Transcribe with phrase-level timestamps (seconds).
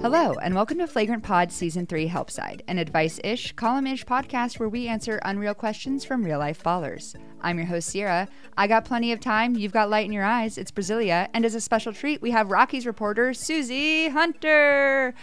[0.00, 4.06] Hello, and welcome to Flagrant Pod Season 3 Help Side, an advice ish, column ish
[4.06, 7.16] podcast where we answer unreal questions from real life ballers.
[7.40, 8.28] I'm your host, Sierra.
[8.56, 9.56] I got plenty of time.
[9.56, 10.56] You've got light in your eyes.
[10.56, 11.28] It's Brasilia.
[11.34, 15.14] And as a special treat, we have Rockies reporter, Suzie Hunter.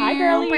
[0.00, 0.50] Hi, girlies.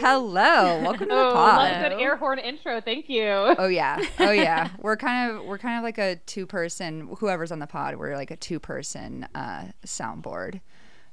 [0.00, 0.82] Hello.
[0.82, 1.58] Welcome to the Oh, pod.
[1.72, 2.80] love a good air horn intro.
[2.80, 3.24] Thank you.
[3.26, 4.02] Oh yeah.
[4.20, 4.68] Oh yeah.
[4.80, 8.16] We're kind of we're kind of like a two person whoever's on the pod, we're
[8.16, 10.60] like a two person uh soundboard.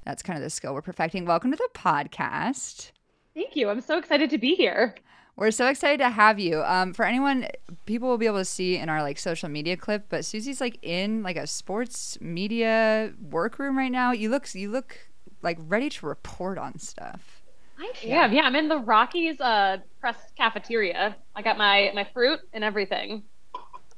[0.06, 1.26] That's kind of the skill we're perfecting.
[1.26, 2.92] Welcome to the podcast.
[3.34, 3.70] Thank you.
[3.70, 4.96] I'm so excited to be here.
[5.36, 6.62] We're so excited to have you.
[6.64, 7.48] Um, for anyone,
[7.86, 10.78] people will be able to see in our like social media clip, but Suzie's like
[10.84, 14.12] in like a sports media workroom right now.
[14.12, 14.98] You look, you look
[15.42, 17.42] like ready to report on stuff.
[17.80, 18.32] I am.
[18.32, 21.16] Yeah, I'm in the Rockies uh, press cafeteria.
[21.36, 23.24] I got my my fruit and everything.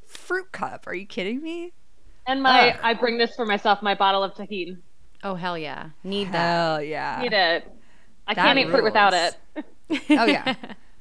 [0.05, 0.87] Fruit cup?
[0.87, 1.73] Are you kidding me?
[2.27, 2.79] And my Ugh.
[2.81, 4.77] I bring this for myself, my bottle of tahini.
[5.23, 6.53] Oh hell yeah, need that.
[6.53, 7.19] Hell yeah.
[7.21, 7.71] Need it.
[8.27, 9.37] I That can't eat fruit without it.
[10.09, 10.55] oh yeah.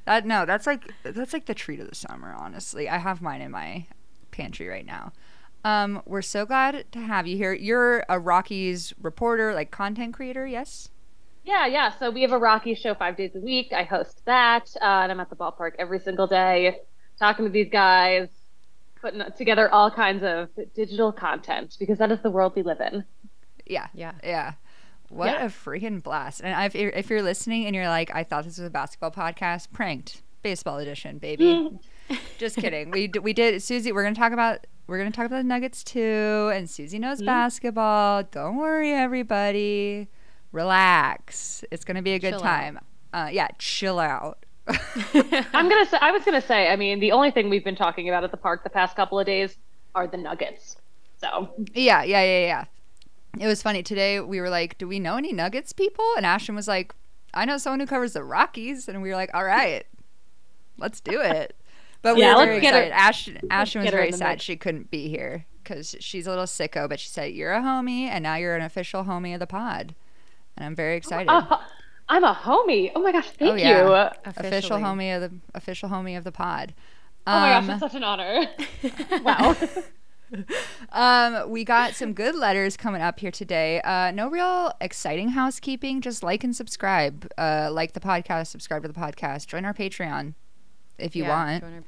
[0.05, 2.89] That no, that's like that's like the treat of the summer, honestly.
[2.89, 3.87] I have mine in my
[4.31, 5.13] pantry right now.
[5.65, 7.55] Um, we're so glad to have you here.
[7.55, 10.91] You're a Rockies reporter, like content creator, yes?
[11.43, 11.91] Yeah, yeah.
[11.99, 13.73] So we have a Rockies show five days a week.
[13.73, 16.81] I host that, uh, and I'm at the ballpark every single day,
[17.19, 18.29] talking to these guys,
[19.01, 23.05] putting together all kinds of digital content because that is the world we live in.
[23.67, 23.89] Yeah.
[23.95, 24.13] Yeah.
[24.23, 24.53] Yeah.
[25.11, 25.45] What Yeah.
[25.45, 26.41] a freaking blast.
[26.43, 29.11] And if you're, if you're listening and you're like, I thought this was a basketball
[29.11, 30.23] podcast, pranked.
[30.43, 31.71] Baseball edition, baby.
[32.39, 32.91] Just kidding.
[32.91, 35.45] We we did Suzie, we're going to talk about we're going to talk about the
[35.45, 37.27] Nuggets too and Suzie knows Mhm.
[37.27, 38.25] basketball.
[38.25, 40.09] Don't worry everybody.
[40.53, 41.65] Relax.
[41.71, 42.79] It's going to be a good Chill time.
[43.13, 44.45] Uh yeah, chill out.
[44.69, 48.09] I'm gonna say I was gonna say, I mean, the only thing we've been talking
[48.09, 49.57] about at the park the past couple of days
[49.95, 50.77] are the nuggets.
[51.19, 52.65] So Yeah, yeah, yeah, yeah.
[53.41, 54.21] It was funny today.
[54.21, 56.95] We were like, "Do we know any Nuggets people?" And Ashton was like,
[57.33, 59.85] "I know someone who covers the Rockies." And we were like, "All right,
[60.79, 61.57] let's do it."
[62.03, 64.43] But we Yeah, were let's very get her- Ashton, Ashton was get her very sad
[64.43, 66.89] she couldn't be here because she's a little sicko.
[66.89, 69.95] But she said, "You're a homie, and now you're an official homie of the pod."
[70.57, 71.29] And I'm very excited.
[71.31, 71.59] Uh,
[72.09, 72.93] I'm a homie.
[72.95, 73.69] Oh my gosh, thank Oh, yeah.
[73.87, 73.93] you.
[73.95, 76.75] Oh official homie of the official homie of the pod.
[77.27, 78.47] Oh my gosh, Um, it's such an honor.
[79.23, 79.57] wow.
[80.93, 83.81] Um, we got some good letters coming up here today.
[83.83, 86.01] Uh, no real exciting housekeeping.
[86.01, 87.31] Just like and subscribe.
[87.37, 90.35] Uh, like the podcast, subscribe to the podcast, join our Patreon
[90.99, 91.63] if you Yeah, want.
[91.63, 91.85] join our-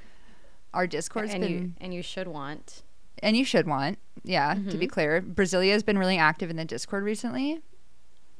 [0.75, 2.83] Our Discord's and been, you and you should want.
[3.23, 3.99] and you should want.
[4.25, 4.79] Yeah, to Mm-hmm.
[4.79, 7.62] be clear, Brasilia has been really active in the Discord recently.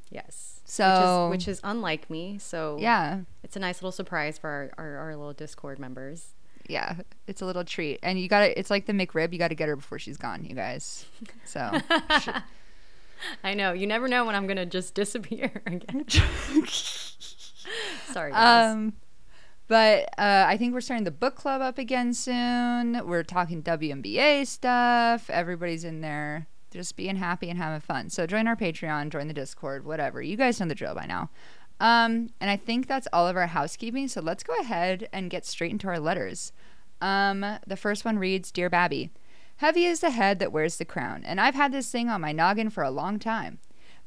[0.09, 0.61] Yes.
[0.65, 2.37] So- which is, which is unlike me.
[2.39, 6.33] So Yeah, it's a nice little surprise for our, our, our little Discord members.
[6.67, 6.97] Yeah,
[7.27, 9.33] it's a little treat, and you got to It's like the McRib.
[9.33, 11.05] You got to get her before she's gone, you guys.
[11.45, 11.79] So
[13.43, 13.73] I know.
[13.73, 16.05] You never know when I'm gonna just disappear again.
[18.11, 18.73] Sorry, guys.
[18.73, 18.93] Um,
[19.67, 23.05] but uh, I think we're starting the book club up again soon.
[23.05, 25.29] We're talking WNBA stuff.
[25.29, 28.09] Everybody's in there just being happy and having fun.
[28.09, 30.21] So join our Patreon, join the Discord, whatever.
[30.21, 31.29] You guys know the drill by now.
[31.79, 34.07] Um, and I think that's all of our housekeeping.
[34.07, 36.51] So let's go ahead and get straight into our letters.
[37.01, 39.11] Um, the first one reads Dear Babby,
[39.57, 42.31] Heavy is the head that wears the crown, and I've had this thing on my
[42.31, 43.57] noggin for a long time.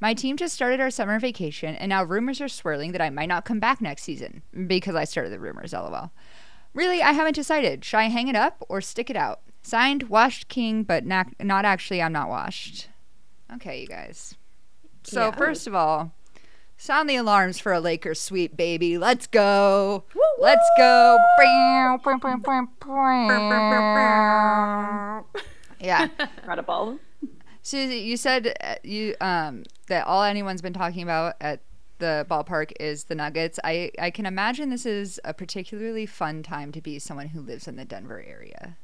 [0.01, 3.29] My team just started our summer vacation, and now rumors are swirling that I might
[3.29, 6.11] not come back next season because I started the rumors, lol.
[6.73, 7.85] Really, I haven't decided.
[7.85, 9.41] Should I hang it up or stick it out?
[9.63, 12.89] Signed, Washed King, but not, not actually, I'm not washed.
[13.55, 14.37] Okay, you guys.
[15.03, 15.31] So, Yeah.
[15.33, 16.13] first of all,
[16.81, 18.97] sound the alarms for a Lakers sweep, baby.
[18.97, 20.05] Let's go.
[20.39, 21.19] Let's go.
[25.79, 26.09] Yeah.
[26.39, 26.99] Incredible.
[27.63, 31.61] Suzie, you said uh, you um that all anyone's been talking about at
[31.99, 33.61] the ballpark is the Nuggets.
[33.63, 37.69] I I can imagine this is a particularly fun time to be someone who lives
[37.69, 38.79] in the Denver area.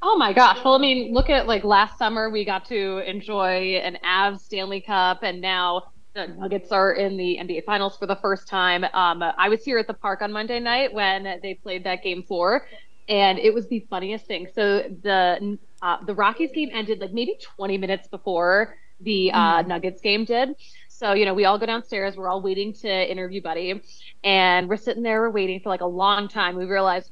[0.00, 0.58] Oh my gosh.
[0.64, 4.80] Well, I mean, look at like last summer we got to enjoy an Avs Stanley
[4.80, 8.84] Cup, and now the Nuggets are in the NBA Finals for the first time.
[8.84, 12.22] Um, I was here at the park on Monday night when they played that game
[12.22, 12.66] four,
[13.08, 14.46] and it was the funniest thing.
[14.54, 20.00] So the uh, the Rockies game ended like maybe 20 minutes before the uh, Nuggets
[20.00, 20.50] game did.
[20.88, 22.16] So you know, we all go downstairs.
[22.16, 23.82] We're all waiting to interview Buddy,
[24.22, 25.20] and we're sitting there.
[25.20, 26.54] We're waiting for like a long time.
[26.56, 27.10] We realize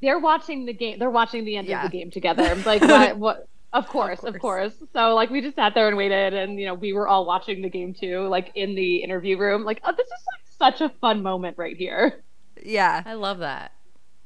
[0.00, 0.98] they're watching the game.
[0.98, 1.84] They're watching the end Yeah.
[1.84, 2.54] of the game together.
[2.64, 3.16] Like what?
[3.18, 6.66] what of course, of course, So like we just sat there and waited, and you
[6.66, 9.64] know we were all watching the game too, like in the interview room.
[9.64, 12.22] Like oh, this is like such a fun moment right here.
[12.62, 13.02] Yeah.
[13.04, 13.72] I love that.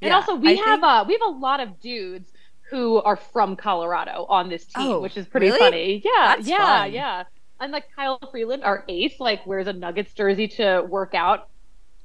[0.01, 2.33] And Yeah, also we I have think- uh we have a lot of dudes
[2.71, 5.59] who are from Colorado on this team, Oh, which is pretty really?
[5.59, 6.03] funny.
[6.05, 6.93] Yeah, That's yeah, fun.
[6.93, 7.25] yeah.
[7.61, 11.49] and like Kyle Freeland, our ace, like wears a Nuggets jersey to work out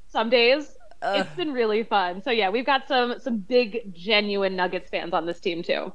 [0.08, 0.76] some days.
[1.04, 1.20] Ugh.
[1.22, 2.24] It's been really fun.
[2.24, 5.94] So yeah, we've got some some big genuine Nuggets fans on this team too.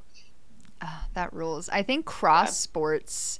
[0.81, 1.69] Ah, that rules.
[1.69, 3.39] I think cross sports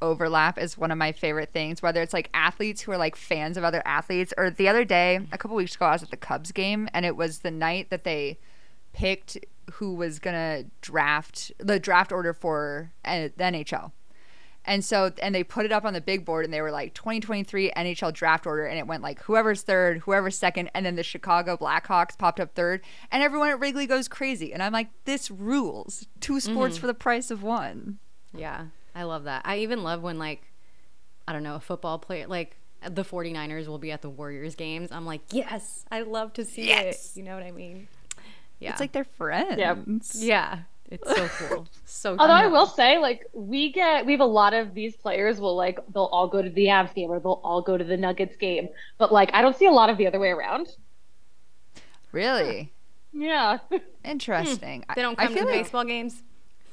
[0.00, 3.56] overlap is one of my favorite things, whether it's like athletes who are like fans
[3.56, 4.32] of other athletes.
[4.36, 7.04] Or the other day, a couple weeks ago, I was at the Cubs game and
[7.04, 8.38] it was the night that they
[8.92, 9.38] picked
[9.72, 13.92] who was going to draft the draft order for uh, the NHL.
[14.68, 16.94] And so, and they put it up on the big board and they were like
[16.94, 18.66] 2023 NHL draft order.
[18.66, 20.70] And it went like whoever's third, whoever's second.
[20.74, 22.82] And then the Chicago Blackhawks popped up third.
[23.10, 24.52] And everyone at Wrigley goes crazy.
[24.52, 26.06] And I'm like, this rules.
[26.20, 26.52] Two mm-hmm.
[26.52, 27.98] sports for the price of one.
[28.34, 29.42] Yeah, I love that.
[29.44, 30.52] I even love when like
[31.26, 32.56] I don't know, a football player like
[32.88, 34.92] the 49ers will be at the Warriors games.
[34.92, 37.16] I'm like, "Yes, I love to see Yes.
[37.16, 37.88] it." You know what I mean?
[38.60, 38.70] Yeah.
[38.70, 39.58] It's like they're friends.
[39.58, 39.76] Yeah.
[40.14, 40.58] yeah,
[40.90, 41.66] it's so cool.
[41.84, 45.40] So Although I will say, like, we get we have a lot of these players
[45.40, 47.96] will like they'll all go to the Avs game or they'll all go to the
[47.96, 48.68] Nuggets game,
[48.98, 50.68] but like I don't see a lot of the other way around.
[52.12, 52.72] Really?
[53.10, 53.76] Yeah, hmm.
[54.04, 54.84] Interesting.
[54.88, 56.22] I- they don't come to feel the like- baseball games.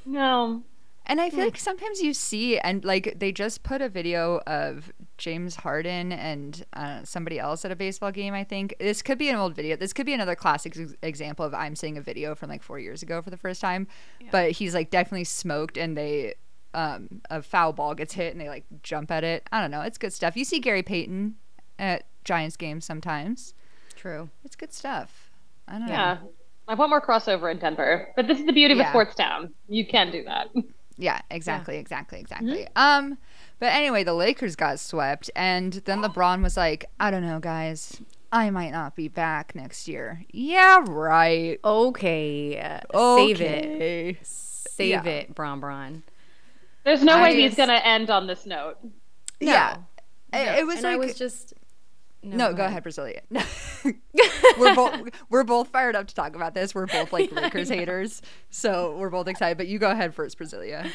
[0.06, 0.62] no,
[1.07, 1.46] And I feel Hmm.
[1.46, 6.66] like sometimes you see, and like they just put a video of James Harden and
[6.74, 8.34] uh, somebody else at a baseball game.
[8.34, 9.75] I think this could be an old video.
[9.75, 12.80] This could be another classic ex- example of I'm seeing a video from like four
[12.80, 13.88] years ago for the first time.
[14.31, 16.34] But he's like definitely smoked, and they
[16.74, 19.48] um, a foul ball gets hit, and they like jump at it.
[19.51, 19.81] I don't know.
[19.81, 20.36] It's good stuff.
[20.36, 21.36] You see Gary Payton
[21.78, 23.54] at Giants games sometimes.
[23.96, 24.30] True.
[24.44, 25.30] It's good stuff.
[25.68, 25.94] I don't know.
[25.94, 26.18] yeah.
[26.68, 28.88] I want more crossover in Denver, but this is the beauty of Yeah.
[28.88, 29.54] a sports town.
[29.69, 30.48] You can do that.
[30.98, 32.68] Yeah, exactly, exactly, exactly.
[32.76, 33.18] Um,
[33.60, 38.02] but anyway, the Lakers got swept, and then LeBron was like, "I don't know, guys,
[38.32, 41.60] I might not be back next year." Yeah, right.
[41.64, 42.60] Okay.
[42.60, 44.18] uh, Save it.
[44.26, 45.04] Save Yeah.
[45.06, 46.04] it, Bron Bron.
[46.84, 48.78] There's no I way he's gonna end on this note.
[49.40, 49.78] Yeah,
[50.34, 50.40] No.
[50.40, 51.54] It- it was and like I was just
[52.25, 52.54] no.
[52.54, 53.22] Go ahead, Brasilia.
[54.57, 56.74] we're both we're both fired up to talk about this.
[56.74, 59.57] We're both like Lakers haters, so we're both excited.
[59.57, 60.89] But you go ahead first, Brasilia.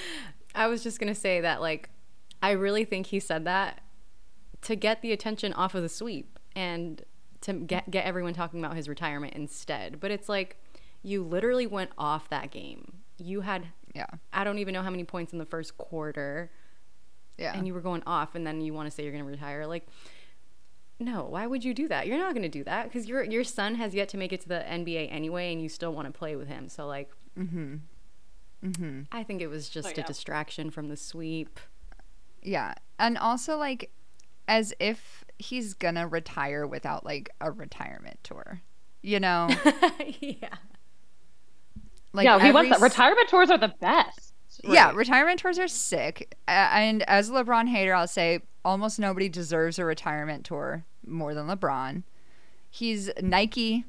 [0.55, 1.91] I was just gonna say that like
[2.43, 3.81] I really think he said that
[4.63, 7.03] to get the attention off of the sweep and
[7.43, 10.01] to get get everyone talking about his retirement instead.
[10.01, 10.59] But it's like
[11.03, 12.99] you literally went off that game.
[13.19, 16.51] You had Yeah, I don't even know how many points in the first quarter
[17.41, 17.57] yeah.
[17.57, 19.67] and you were going off and then you want to say you're going to retire
[19.67, 19.87] like
[21.01, 22.07] no, why would you do that?
[22.07, 24.41] You're not going to do that cuz your your son has yet to make it
[24.43, 26.69] to the NBA anyway and you still want to play with him.
[26.69, 27.81] So like mhm,
[28.63, 29.07] mhm.
[29.11, 31.59] I think it was just Oh, a distraction from the sweep.
[32.43, 32.75] Yeah.
[32.99, 33.91] And also like
[34.47, 38.61] as if he's gonna retire without like a retirement tour.
[39.03, 39.49] You know?
[40.21, 40.57] yeah.
[42.13, 42.81] Like yeah, he wants every that.
[42.81, 44.35] Retirement tours are the best.
[44.63, 46.37] Yeah, retirement tours are sick.
[46.47, 51.47] And as a LeBron hater, I'll say almost nobody deserves a retirement tour more than
[51.47, 52.03] LeBron.
[52.71, 53.85] He's Nike.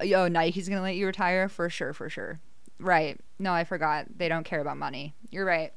[0.00, 2.40] Oh, Nike's gonna let you retire for sure, for sure.
[2.80, 3.20] Right.
[3.38, 4.06] No, I forgot.
[4.16, 5.14] They don't care about money.
[5.30, 5.72] You're right.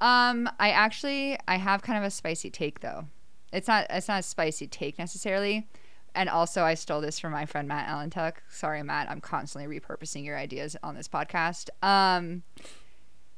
[0.00, 3.04] Um, I actually I have kind of a spicy take though.
[3.52, 5.68] It's not it's not a spicy take necessarily.
[6.14, 8.34] And also I stole this from my friend Matt Allentuck.
[8.50, 11.68] Sorry, Matt, I'm constantly repurposing your ideas on this podcast.
[11.86, 12.42] Um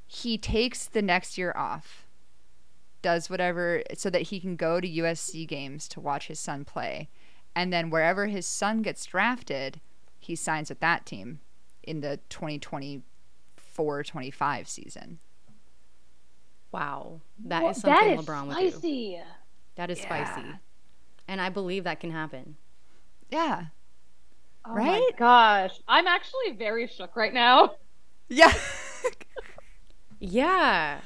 [0.06, 2.03] he takes the next year off,
[3.04, 7.08] does whatever so that he can go to USC games to watch his son play.
[7.54, 9.80] And then wherever his son gets drafted,
[10.18, 11.40] he signs with that team
[11.82, 15.18] in the 2024 25 season.
[16.72, 17.20] Wow.
[17.44, 18.70] that Well, is something that is LeBron would do.
[18.70, 19.20] spicy.
[19.76, 20.54] That is spicy.
[21.28, 22.56] And I believe that can happen.
[23.30, 23.66] Yeah.
[24.64, 24.86] Oh Right?
[24.86, 27.74] my gosh, I'm actually very shook right now.
[28.28, 28.52] Yeah.
[30.20, 31.00] Yeah.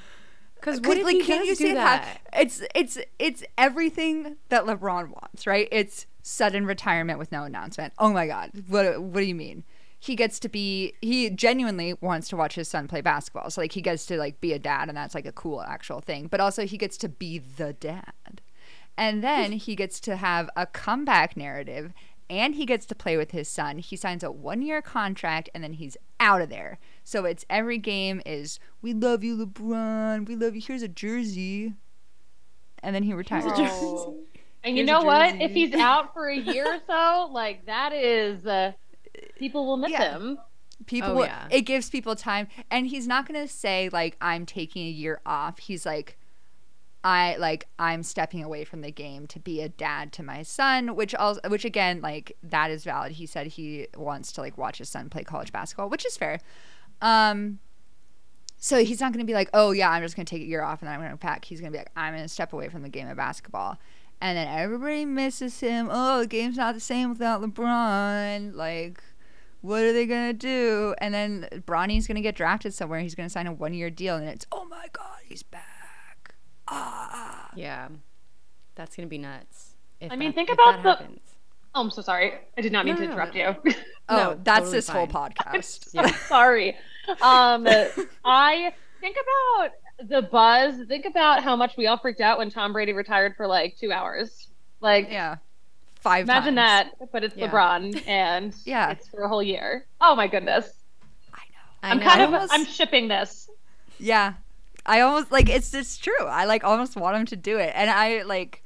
[0.61, 2.21] Because uh, what if like, does you see that?
[2.33, 5.69] It's it's it's everything that LeBron wants, right?
[5.71, 7.93] It's sudden retirement with no announcement.
[7.99, 9.65] Oh my god, what what do you mean?
[10.01, 13.51] He gets to be he genuinely wants to watch his son play basketball.
[13.51, 16.01] So like he gets to like be a dad and that's like a cool actual
[16.01, 16.29] thing.
[16.29, 18.41] But also he gets to be the dad.
[18.97, 21.93] And then he gets to have a comeback narrative
[22.31, 23.79] and he gets to play with his son.
[23.79, 26.79] He signs a one year contract and then he's out of there.
[27.09, 30.29] So it's every game is we love you, LeBron.
[30.29, 30.61] We love you.
[30.61, 31.73] Here's a jersey.
[32.83, 33.45] And then he retires.
[33.47, 34.19] Oh.
[34.65, 35.37] And you know what?
[35.41, 38.73] If he's out for a year or so, like that is, uh,
[39.39, 40.19] people will miss Yeah.
[40.19, 40.39] him.
[40.85, 41.47] People Oh, will- yeah.
[41.51, 45.21] it gives people time and he's not going to say like I'm taking a year
[45.25, 45.61] off.
[45.61, 46.19] He's like
[47.05, 50.95] I like I'm stepping away from the game to be a dad to my son,
[50.97, 53.13] which also which again like that is valid.
[53.13, 56.41] He said he wants to like watch his son play college basketball, which is fair.
[57.03, 57.59] Um
[58.59, 60.47] So he's not going to be like, oh yeah, I'm just going to take a
[60.47, 61.45] year off and then I'm going to pack.
[61.45, 63.79] He's going to be like, I'm going to step away from the game of basketball.
[64.21, 65.89] And then everybody misses him.
[65.93, 68.53] Oh, the game's not the same without LeBron.
[68.57, 69.01] Like,
[69.61, 70.95] what are they going to do?
[70.99, 72.99] And then Bronny's going to get drafted somewhere.
[72.99, 74.17] He's going to sign a one year deal.
[74.17, 76.35] And it's, oh my God, he's back.
[76.67, 77.51] Ah.
[77.55, 77.89] Yeah,
[78.75, 79.75] that's gonna be nuts.
[80.01, 81.21] If I mean, that- think if about that the- happens.
[81.75, 82.33] Oh, I'm so sorry.
[82.57, 83.57] I did not mean No, to interrupt no.
[83.65, 83.75] you.
[84.09, 85.33] Oh, No, that's totally this whole fine.
[85.33, 85.89] podcast.
[85.95, 86.07] Yeah.
[86.27, 86.77] sorry.
[87.21, 87.67] Um,
[88.25, 89.71] I think about
[90.09, 90.75] the buzz.
[90.89, 93.93] Think about how much we all freaked out when Tom Brady retired for like two
[93.93, 94.49] hours.
[94.81, 95.37] Like, Yeah.
[96.01, 96.91] Five imagine times.
[97.01, 97.51] that, but it's Yeah.
[97.51, 98.91] LeBron, and Yeah.
[98.93, 99.85] it's for a whole year.
[100.01, 100.71] Oh my goodness.
[101.35, 101.59] I know.
[101.83, 102.05] I I'm know.
[102.07, 103.51] kind of almost- I'm shipping this.
[103.99, 104.35] Yeah.
[104.87, 106.25] I almost like it's It's true.
[106.27, 107.73] I like almost want him to do it.
[107.75, 108.63] And I like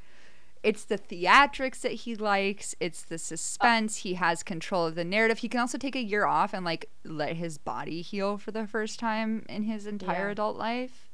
[0.63, 3.99] it's the theatrics that he likes, it's the suspense.
[3.99, 5.39] He has control of the narrative.
[5.39, 8.67] He can also take a year off and like let his body heal for the
[8.67, 10.33] first time in his entire Yeah.
[10.33, 11.09] adult life.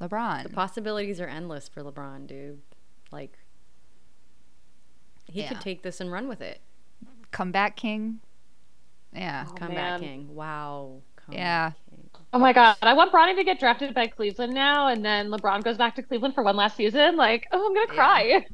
[0.00, 0.42] LeBron.
[0.42, 2.60] The possibilities are endless for LeBron, dude.
[3.10, 3.38] Like,
[5.26, 5.48] he Yeah.
[5.48, 6.60] could take this and run with it.
[7.30, 8.20] comeback king.
[9.12, 9.46] Yeah.
[9.48, 10.00] Oh, Comeback man.
[10.00, 10.34] king.
[10.34, 11.02] Wow.
[11.16, 11.72] Comeback Yeah.
[12.34, 12.40] King.
[12.40, 15.62] Oh my god, I want Bronny to get drafted by Cleveland now, and then LeBron
[15.64, 17.16] goes back to Cleveland for one last season.
[17.16, 18.46] Like, oh, I'm gonna cry.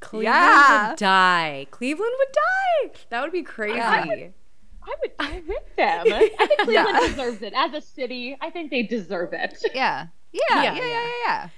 [0.00, 0.88] Cleveland Yeah.
[0.90, 1.66] would die.
[1.70, 3.00] Cleveland would die.
[3.10, 3.76] That would be crazy.
[3.78, 4.30] Yeah.
[4.84, 6.06] I would die with them.
[6.12, 7.08] I think Cleveland Yeah.
[7.08, 7.52] deserves it.
[7.54, 9.62] As a city, I think they deserve it.
[9.74, 10.06] Yeah.
[10.32, 10.40] Yeah.
[10.50, 10.62] Yeah.
[10.62, 10.86] Yeah, Yeah.
[10.86, 11.08] Yeah.
[11.26, 11.48] yeah.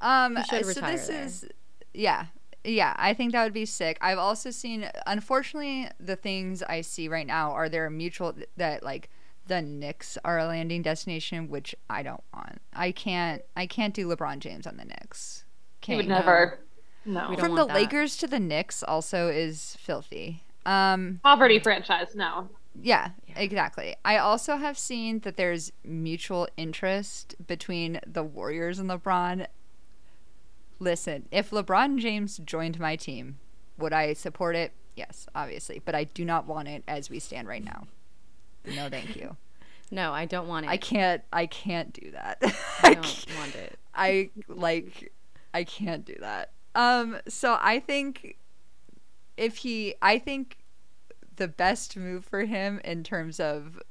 [0.00, 1.24] yeah, Um, should so this there.
[1.24, 1.46] is,
[1.92, 2.26] yeah.
[2.64, 3.98] Yeah, I think that would be sick.
[4.00, 9.10] I've also seen, unfortunately, the things I see right now are there mutual that like
[9.46, 12.60] the Knicks are a landing destination, which I don't want.
[12.72, 13.42] I can't.
[13.56, 15.44] I can't do LeBron James on the Knicks.
[15.84, 16.24] He would Can't.
[16.24, 16.60] never.
[17.04, 17.28] No.
[17.30, 17.74] We don't From the that.
[17.74, 20.44] Lakers to the Knicks also is filthy.
[20.64, 22.14] Um, Poverty franchise.
[22.14, 22.48] No.
[22.80, 23.96] yeah, exactly.
[24.04, 29.46] I also have seen that there's mutual interest between the Warriors and LeBron.
[30.78, 33.38] Listen, if LeBron James joined my team,
[33.76, 34.72] would I support it?
[34.94, 37.88] Yes, obviously, but I do not want it as we stand right now.
[38.66, 39.36] No, thank you.
[39.94, 40.70] No, I don't want it.
[40.70, 41.20] I can't.
[41.34, 42.38] I can't do that.
[42.42, 42.52] I
[42.82, 43.78] I don't can't- want it.
[43.94, 45.12] I like
[45.52, 46.52] I can't do that.
[46.74, 48.38] Um so I think
[49.36, 50.56] if he I think
[51.36, 53.82] the best move for him in terms of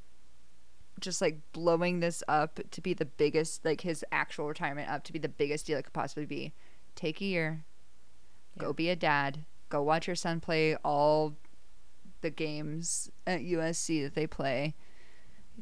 [1.00, 5.14] just like blowing this up to be the biggest like his actual retirement up to
[5.14, 6.52] be the biggest deal it could possibly be.
[6.96, 7.64] Take a year.
[8.56, 8.64] Yeah.
[8.64, 9.46] Go be a dad.
[9.70, 11.36] Go watch your son play all
[12.22, 14.76] the games at USC that they play.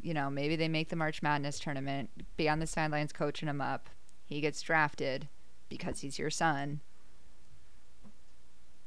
[0.02, 2.10] You know, maybe they make the March Madness tournament.
[2.38, 3.90] Be on the sidelines coaching him up.
[4.26, 5.28] He gets drafted
[5.70, 6.82] because he's your son.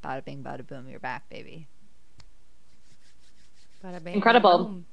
[0.02, 1.68] Bada bing, bada boom, you're back, baby.
[3.82, 4.40] Bada bing, Incredible.
[4.40, 4.86] bada boom.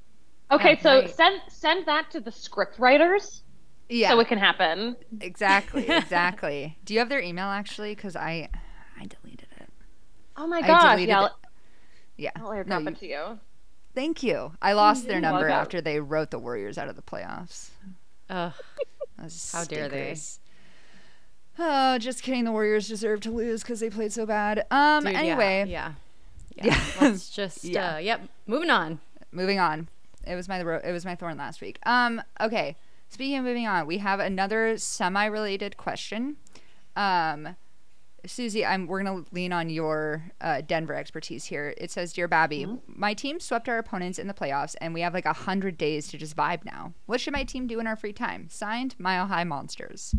[0.51, 1.15] Okay, Yeah, so right.
[1.15, 3.43] send send that to the script writers
[3.89, 4.98] Yeah, so it can happen.
[5.19, 6.77] exactly, exactly.
[6.86, 7.95] Do you have their email actually?
[7.95, 8.50] Because I,
[9.00, 9.69] I deleted it.
[10.36, 10.75] Oh my I gosh!
[10.75, 11.31] deleted Yeah, it.
[12.19, 12.31] Yeah.
[12.35, 13.39] I'll, I'll airdrop No, you- it to you.
[13.95, 14.51] Thank you.
[14.61, 17.69] I lost their number after they wrote the Warriors out of the playoffs.
[18.29, 18.53] Ugh.
[19.17, 20.15] Those How dare they.
[21.57, 22.45] Oh, just kidding.
[22.45, 24.65] The Warriors deserve to lose because they played so bad.
[24.71, 25.03] Um.
[25.03, 25.93] Dude, anyway, Yeah.
[26.55, 26.65] Yeah.
[26.65, 26.79] Yeah.
[27.01, 27.63] Let's just.
[27.63, 27.95] Yeah.
[27.95, 28.21] Uh, yep.
[28.47, 28.99] Moving on.
[29.31, 29.88] moving on.
[30.25, 31.79] It was my it was my thorn last week.
[31.85, 32.21] Um.
[32.39, 32.75] Okay.
[33.09, 36.38] Speaking of moving on, we have another semi-related question.
[36.95, 37.55] Um.
[38.25, 41.73] Suzie, I'm we're gonna lean on your uh, Denver expertise here.
[41.77, 45.13] It says, "Dear Babby, my team swept our opponents in the playoffs, and we have
[45.13, 46.93] like a hundred days to just vibe now.
[47.05, 50.15] What should my team do in our free time?" Signed, Mile High Monsters.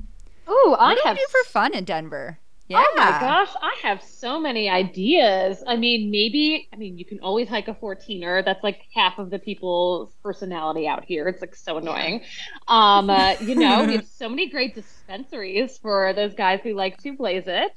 [0.48, 2.38] Ooh, I What do have do for fun in Denver?
[2.70, 2.82] Yeah.
[2.82, 5.62] Oh my gosh, I have so many ideas.
[5.66, 8.42] I mean, maybe, I mean, you can always hike a 14er.
[8.44, 11.26] That's like half of the people's personality out here.
[11.26, 12.22] It's like so annoying.
[12.68, 16.98] Um, uh, you know, we have so many great dispensaries for those guys who like
[16.98, 17.72] to blaze it.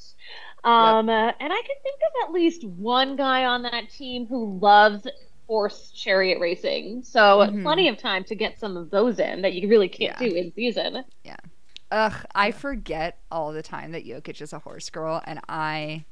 [0.64, 4.60] Um, uh, and I can think of at least one guy on that team who
[4.60, 5.08] loves
[5.48, 7.02] horse chariot racing.
[7.04, 7.64] So Mhm.
[7.64, 10.18] plenty of time to get some of those in that you really can't Yeah.
[10.18, 11.04] do in season.
[11.94, 16.06] Ugh, I forget all the time that Jokic is a horse girl, and I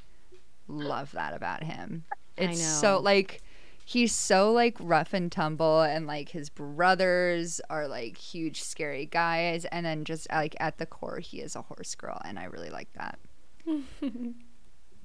[0.68, 2.06] love that about him.
[2.38, 3.42] It's so like
[3.84, 9.66] he's so like rough and tumble, and like his brothers are like huge scary guys,
[9.66, 12.70] and then just like at the core, he is a horse girl, and I really
[12.70, 13.18] like that.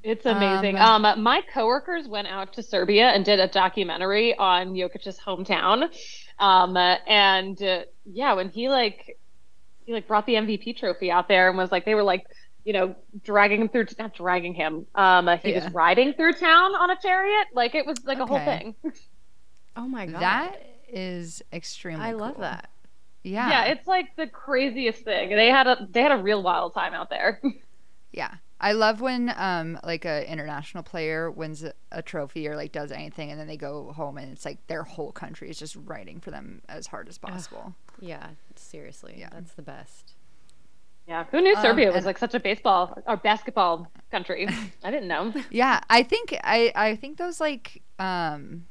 [0.03, 0.79] It's amazing.
[0.79, 5.89] Um, my coworkers went out to Serbia and did a documentary on Jokic's hometown.
[6.39, 9.19] Um, and uh, yeah, when he like
[9.87, 12.27] he like brought the MVP trophy out there and was like they were like
[12.65, 14.87] you know dragging him through not dragging him.
[14.95, 15.65] Um, uh, he Yeah.
[15.65, 17.47] was riding through town on a chariot.
[17.55, 18.75] Like it was like a whole thing.
[19.77, 20.21] Oh my god.
[20.21, 22.05] That is extremely.
[22.05, 22.71] I love that.
[23.23, 23.49] Yeah.
[23.49, 25.31] Yeah, it's like the craziest thing.
[25.31, 27.41] They had a they had a real wild time out there.
[28.13, 28.35] Yeah.
[28.61, 32.91] I love when um like a international player wins a, a trophy or like does
[32.91, 36.21] anything and then they go home and it's like their whole country is just writing
[36.21, 37.75] for them as hard as possible.
[38.01, 39.17] Yeah, seriously.
[39.19, 39.29] Yeah.
[39.33, 40.15] That's the best.
[41.07, 44.49] Yeah, who knew Um, Serbia was like such a baseball or basketball country?
[44.85, 45.33] I didn't know.
[45.51, 48.67] Yeah, I think I I think those like um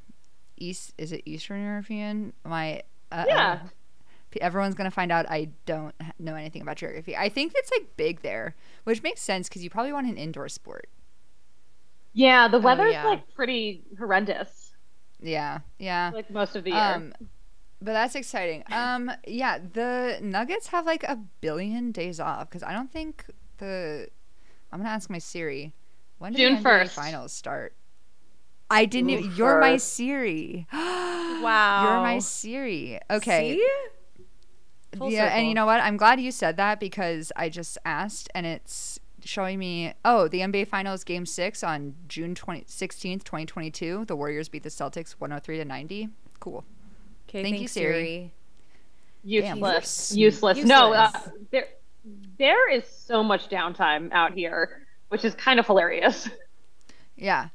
[0.58, 2.34] east is it Eastern European?
[2.44, 3.56] My uh, Yeah.
[3.58, 3.70] p-
[4.42, 7.16] everyone's gonna find out I don't know anything about geography.
[7.16, 10.50] I think it's like big there, which makes sense because you probably want an indoor
[10.50, 10.90] sport.
[12.14, 13.06] Yeah, the weather's yeah.
[13.06, 14.72] like pretty horrendous,
[15.22, 16.12] Yeah, yeah.
[16.14, 16.80] like most of the year.
[16.80, 17.14] Um,
[17.82, 18.64] but that's exciting.
[18.72, 23.26] Um, yeah, the Nuggets have like a billion days off because I don't think
[23.58, 24.08] the.
[24.72, 25.74] I'm gonna ask my Siri.
[26.18, 26.90] When do June the NBA 1st.
[26.90, 27.76] finals start?
[28.70, 29.10] I didn't.
[29.10, 29.78] Ooh, even you're my.
[29.78, 30.68] Siri.
[30.72, 31.84] Wow.
[31.84, 33.00] You're my Siri.
[33.10, 33.58] Okay.
[33.58, 33.68] See?
[34.98, 35.82] Full yeah, and you know what?
[35.82, 40.40] I'm glad you said that because I just asked and it's showing me oh, the
[40.40, 44.06] NBA Finals game 6 on June 20, 16th, 2022.
[44.06, 46.10] The Warriors beat the Celtics 103 to 90.
[46.40, 46.64] Cool.
[47.28, 48.34] Okay, Thank you, thanks, Siri.
[49.24, 50.64] useless, damn, you're useless.
[50.64, 51.12] No, uh,
[51.52, 51.68] there
[52.38, 56.30] there is so much downtime out here, which is kind of hilarious.
[57.18, 57.48] Yeah.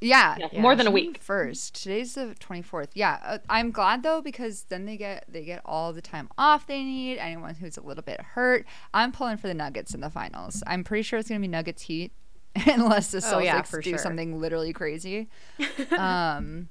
[0.00, 0.36] Yeah.
[0.38, 1.18] Yeah, more than a week.
[1.22, 1.82] First.
[1.82, 2.88] Today's the 24th.
[2.94, 3.18] Yeah.
[3.24, 6.82] Uh, I'm glad though because then they get they get all the time off they
[6.82, 7.18] need.
[7.18, 8.66] Anyone who's a little bit hurt.
[8.92, 10.62] I'm pulling for the Nuggets in the finals.
[10.66, 12.12] I'm pretty sure it's going to be Nuggets Heat
[12.66, 13.98] unless the Celtics Oh, yeah, for do sure.
[13.98, 15.28] something literally crazy.
[15.98, 16.68] um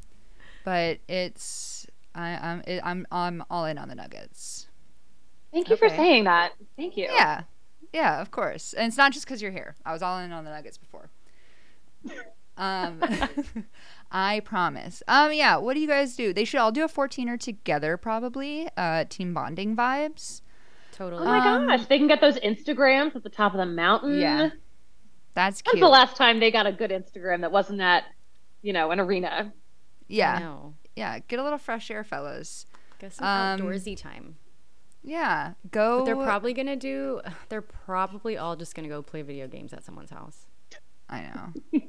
[0.63, 4.67] but it's I I'm it, I'm I'm all in on the Nuggets.
[5.51, 6.53] Thank you for saying that.
[6.75, 7.05] Thank you.
[7.05, 7.43] Yeah.
[7.93, 8.73] Yeah, of course.
[8.73, 9.75] And it's not just because you're here.
[9.85, 11.09] I was all in on the Nuggets before.
[12.57, 13.01] Um,
[14.11, 15.03] I promise.
[15.07, 15.57] Um, yeah.
[15.57, 16.33] What do you guys do?
[16.33, 18.69] They should all do a 14er together, probably.
[18.77, 20.41] Uh, team bonding vibes.
[20.91, 21.23] Totally.
[21.23, 24.19] Oh my Um, gosh, they can get those Instagrams at the top of the mountain.
[24.19, 24.49] Yeah.
[25.33, 25.81] That's When's cute.
[25.81, 28.05] the last time they got a good Instagram that wasn't at,
[28.61, 29.51] you know, an arena?
[30.07, 30.57] yeah.
[30.95, 31.19] Yeah.
[31.27, 32.65] Get a little fresh air, fellas.
[32.99, 34.37] Get some Um, outdoorsy time.
[35.03, 35.55] Yeah.
[35.71, 35.99] Go.
[35.99, 37.19] But they're probably gonna do.
[37.49, 40.47] They're probably all just gonna go play video games at someone's house.
[41.09, 41.79] I know.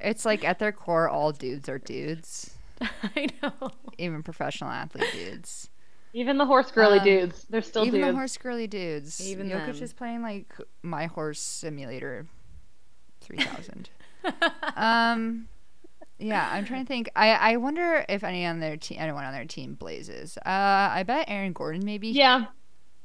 [0.00, 3.70] it's like at their core, all dudes are dudes, I know.
[3.98, 5.68] even professional athlete dudes.
[6.12, 8.10] Even the horse girly Um, dudes, they're still even dudes.
[8.10, 9.20] the horse girly dudes.
[9.24, 9.82] Even Jokic them.
[9.84, 12.26] is playing like my horse simulator,
[13.20, 13.90] three thousand.
[14.76, 15.46] um,
[16.18, 17.10] yeah, I'm trying to think.
[17.14, 20.36] I I wonder if any on their team, anyone on their team blazes.
[20.38, 22.08] Uh, I bet Aaron Gordon maybe.
[22.08, 22.46] yeah,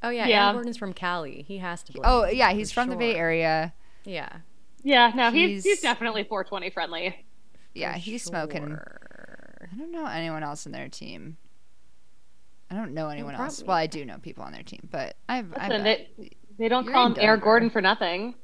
[0.02, 0.42] Oh yeah, Yeah.
[0.46, 1.44] Aaron Gordon's from Cali.
[1.46, 1.92] He has to.
[1.92, 2.02] Play.
[2.04, 3.14] Oh yeah, he's for from the Bay.
[3.14, 3.72] Area.
[4.04, 4.28] Yeah.
[4.86, 5.12] Yeah.
[5.14, 7.26] No, he's He's- he's definitely 420 friendly.
[7.74, 8.74] Yeah, for he's smoking.
[8.74, 11.36] I don't know anyone else in their team.
[12.70, 13.62] I don't know anyone else.
[13.62, 15.52] Well, I do know people on their team, but I've.
[15.54, 16.08] I Listen, bet.
[16.16, 18.34] they, they don't You're call in him Air Gordon for nothing.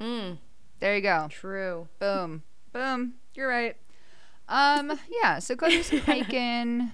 [0.00, 0.38] Mm,
[0.80, 1.26] There you go.
[1.30, 1.88] true.
[1.98, 2.42] Boom.
[2.72, 3.14] Boom.
[3.34, 3.76] You're right.
[4.48, 6.90] Um, yeah, so go do some hiking.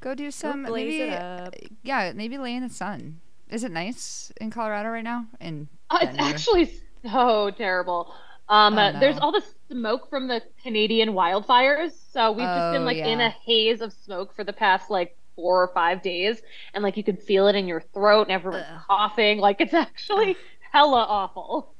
[0.00, 1.54] Go do some Go blaze maybe it up.
[1.82, 3.20] yeah, maybe lay in the sun.
[3.50, 5.26] Is it nice in Colorado right now?
[5.40, 6.72] In Uh, it's actually
[7.04, 8.12] so terrible.
[8.48, 12.70] Um, Oh, uh, There's all the smoke from the Canadian wildfires, so we've just Oh,
[12.70, 16.42] been like in a haze of smoke for the past like four or five days,
[16.74, 18.80] and like you can feel it in your throat, and everyone's Ugh.
[18.86, 19.38] coughing.
[19.38, 20.36] Like it's actually
[20.72, 21.74] hella awful.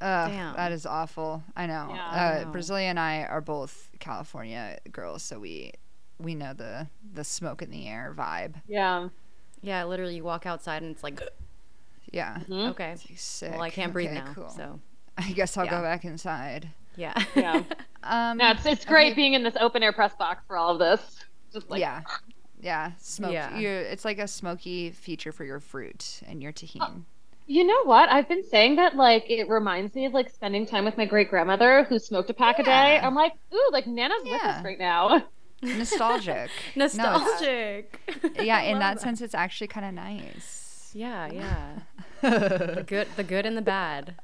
[0.00, 0.54] Ugh, Damn.
[0.54, 1.42] that is awful.
[1.56, 1.88] I know.
[1.88, 2.06] Yeah.
[2.12, 2.52] uh, I know.
[2.52, 5.72] Brasilia and I are both California girls, so we
[6.18, 8.62] we know the the smoke in the air vibe.
[8.68, 9.08] Yeah.
[9.60, 11.20] Yeah, literally, you walk outside and it's like,
[12.12, 12.38] Yeah.
[12.48, 12.70] Mhm.
[12.70, 13.52] okay, Sick.
[13.52, 14.32] well, I can't breathe Okay, now.
[14.34, 14.48] cool.
[14.50, 14.80] So
[15.18, 15.70] I guess I'll yeah.
[15.70, 16.68] go back inside.
[16.96, 17.14] yeah.
[17.34, 17.62] Yeah.
[18.02, 19.14] Um, No, it's it's great okay.
[19.14, 21.24] being in this open air press box for all of this.
[21.52, 22.02] Just like yeah.
[22.60, 23.32] Yeah, smoke.
[23.32, 23.56] Yeah.
[23.58, 27.02] You're, it's like a smoky feature for your fruit and your tahini.
[27.46, 28.10] You know what?
[28.10, 31.30] I've been saying that like it reminds me of like spending time with my great
[31.30, 32.98] grandmother who smoked a pack a day.
[32.98, 35.24] I'm like, ooh, like Nana's with us right now.
[35.62, 36.50] Nostalgic.
[36.76, 38.00] No, Nostalgic.
[38.40, 40.90] yeah, in love that, sense, it's actually kind of nice.
[40.94, 41.78] Yeah, yeah.
[42.22, 44.14] The good, the good and the bad.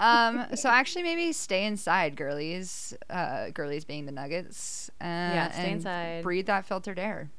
[0.00, 2.94] um, so actually, maybe stay inside, girlies.
[3.10, 4.90] Uh, girlies being the nuggets.
[5.00, 6.22] Uh, Yeah, stay and inside.
[6.22, 7.30] Breathe that filtered air.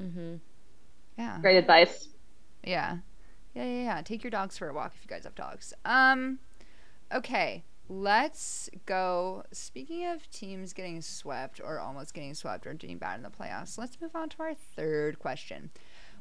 [0.00, 0.34] Mm-hmm.
[1.18, 1.38] Yeah.
[1.40, 2.08] Great advice.
[2.64, 2.98] Yeah.
[3.54, 4.02] Yeah, yeah, yeah.
[4.02, 5.72] Take your dogs for a walk if you guys have dogs.
[5.84, 6.38] Um
[7.12, 9.42] okay, let's go.
[9.52, 13.76] Speaking of teams getting swept or almost getting swept or doing bad in the playoffs,
[13.78, 15.70] let's move on to our third question.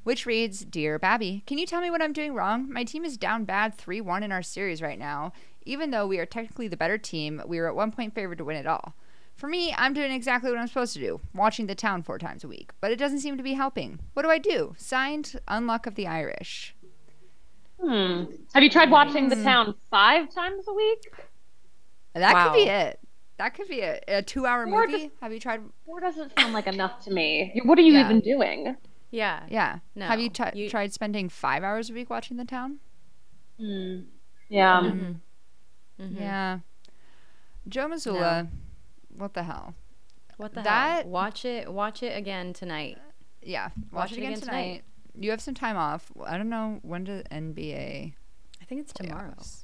[0.04, 2.72] Which reads, Dear Babby, can you tell me what I'm doing wrong?
[2.72, 5.34] My team is down bad 3 1 in our series right now.
[5.66, 8.46] Even though we are technically the better team, we are at one point favored to
[8.46, 8.96] win it all.
[9.36, 12.44] For me, I'm doing exactly what I'm supposed to do, watching The Town four times
[12.44, 14.00] a week, but it doesn't seem to be helping.
[14.14, 14.74] What do I do?
[14.78, 16.76] Signed, Unluck of the Irish.
[17.82, 18.24] Hmm.
[18.54, 21.12] Have you tried watching The Town five times a week?
[22.16, 22.50] That Wow.
[22.50, 23.00] could be it.
[23.38, 25.04] That could be a, a two-hour Or movie.
[25.06, 25.62] just- Have you tried?
[25.86, 27.62] Four doesn't sound like enough to me.
[27.64, 28.06] What are you Yeah.
[28.06, 28.76] even doing?
[29.12, 29.44] Yeah.
[29.50, 29.80] Yeah.
[29.96, 32.80] No, Have you, tri- you- tried spending five hours a week watching The Town?
[33.58, 34.02] Hmm.
[34.50, 34.82] Yeah.
[34.82, 35.20] Mhm.
[36.00, 36.60] Yeah.
[37.68, 38.48] Joe Mazzulla.
[39.18, 39.76] What the hell?
[40.38, 41.12] What the That- hell?
[41.12, 41.72] Watch it.
[41.72, 42.98] Watch it again tonight.
[43.42, 43.70] Yeah.
[43.92, 44.84] Watch, it again, tonight.
[45.16, 46.12] You have some time off.
[46.26, 48.14] I don't know when does NBA
[48.62, 49.34] I think it's tomorrow.
[49.38, 49.64] playoffs?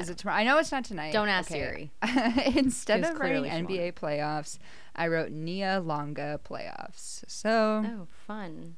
[0.00, 0.38] Is it tomorrow?
[0.38, 1.12] I know it's not tonight.
[1.12, 1.90] Don't ask Okay.
[2.56, 3.68] Instead She's of writing clearly smart.
[3.70, 4.58] NBA playoffs,
[4.94, 7.24] I wrote Nia Longa playoffs.
[7.28, 8.76] So Oh, fun.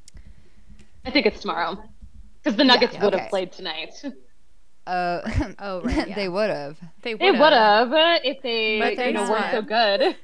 [1.05, 1.83] I think it's tomorrow.
[2.43, 3.23] Because the Nuggets Yeah, would okay.
[3.23, 3.95] have played tonight.
[4.87, 5.21] uh
[5.59, 6.17] Oh, right, yeah.
[6.17, 6.79] they would have.
[7.03, 7.93] They They would've.
[8.25, 10.17] if they, But they're you know, weren't so good.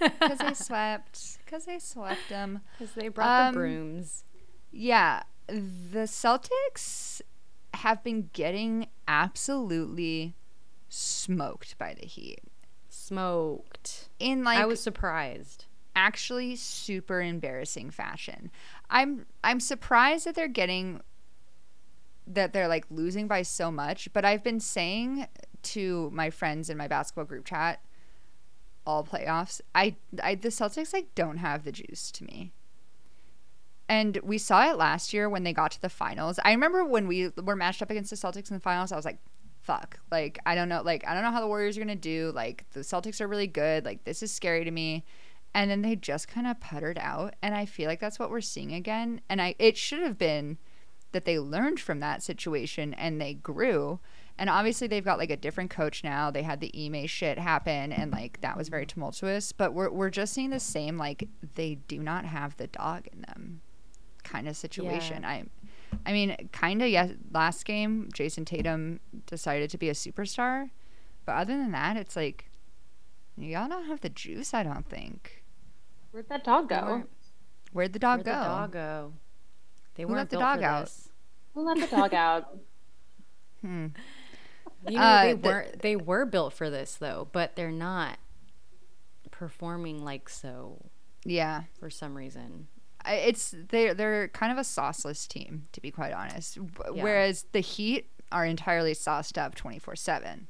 [0.20, 1.38] Cuz they swept.
[1.46, 2.60] Cuz they swept them.
[2.72, 4.24] Because they brought Um, the brooms.
[4.72, 7.20] Yeah, the Celtics
[7.74, 10.34] have been getting absolutely
[10.88, 12.40] smoked by the Heat.
[12.88, 14.08] Smoked.
[14.18, 15.66] In like I was surprised.
[15.94, 18.50] actually super embarrassing fashion.
[18.92, 21.00] I'm I'm surprised that they're getting
[22.26, 25.26] that they're like losing by so much, but I've been saying
[25.62, 27.82] to my friends in my basketball group chat
[28.86, 32.52] all playoffs, I I the Celtics like don't have the juice to me.
[33.88, 36.38] And we saw it last year when they got to the finals.
[36.44, 39.04] I remember when we were matched up against the Celtics in the finals, I was
[39.04, 39.18] like,
[39.60, 39.98] fuck.
[40.10, 40.82] Like, I don't know.
[40.82, 42.32] Like, I don't know how the Warriors are going to do.
[42.34, 43.84] Like, the Celtics are really good.
[43.84, 45.04] Like, this is scary to me.
[45.54, 47.34] And then they just kind of puttered out.
[47.42, 49.20] And I feel like that's what we're seeing again.
[49.28, 50.58] And I, it should have been
[51.12, 54.00] that they learned from that situation and they grew.
[54.38, 56.30] And obviously they've got like a different coach now.
[56.30, 59.52] They had the Ime shit happen and like that was very tumultuous.
[59.52, 63.20] But we're we're just seeing the same like they do not have the dog in
[63.22, 63.60] them
[64.24, 65.24] kind of situation.
[65.24, 65.44] I
[66.06, 70.70] I mean kind of yes last game Jayson Tatum decided to be a superstar.
[71.24, 72.50] But other than that it's like
[73.36, 75.41] y'all don't have the juice, I don't think.
[76.12, 77.04] Where'd that dog go?
[77.72, 78.32] Where'd the dog Where'd go?
[78.32, 79.12] the dog go?
[79.94, 80.84] They Who weren't let the dog out?
[80.86, 81.08] this.
[81.54, 82.58] Who let the dog out?
[83.60, 83.86] Hmm.
[84.88, 88.18] You know, Uh, they the- were they were built for this though, but they're not
[89.30, 90.90] performing like so
[91.24, 91.64] Yeah.
[91.78, 92.68] for some reason.
[93.06, 97.02] It's they're they're kind of a sauceless team to be quite honest Yeah.
[97.02, 100.46] whereas the heat are entirely sauced up 24/7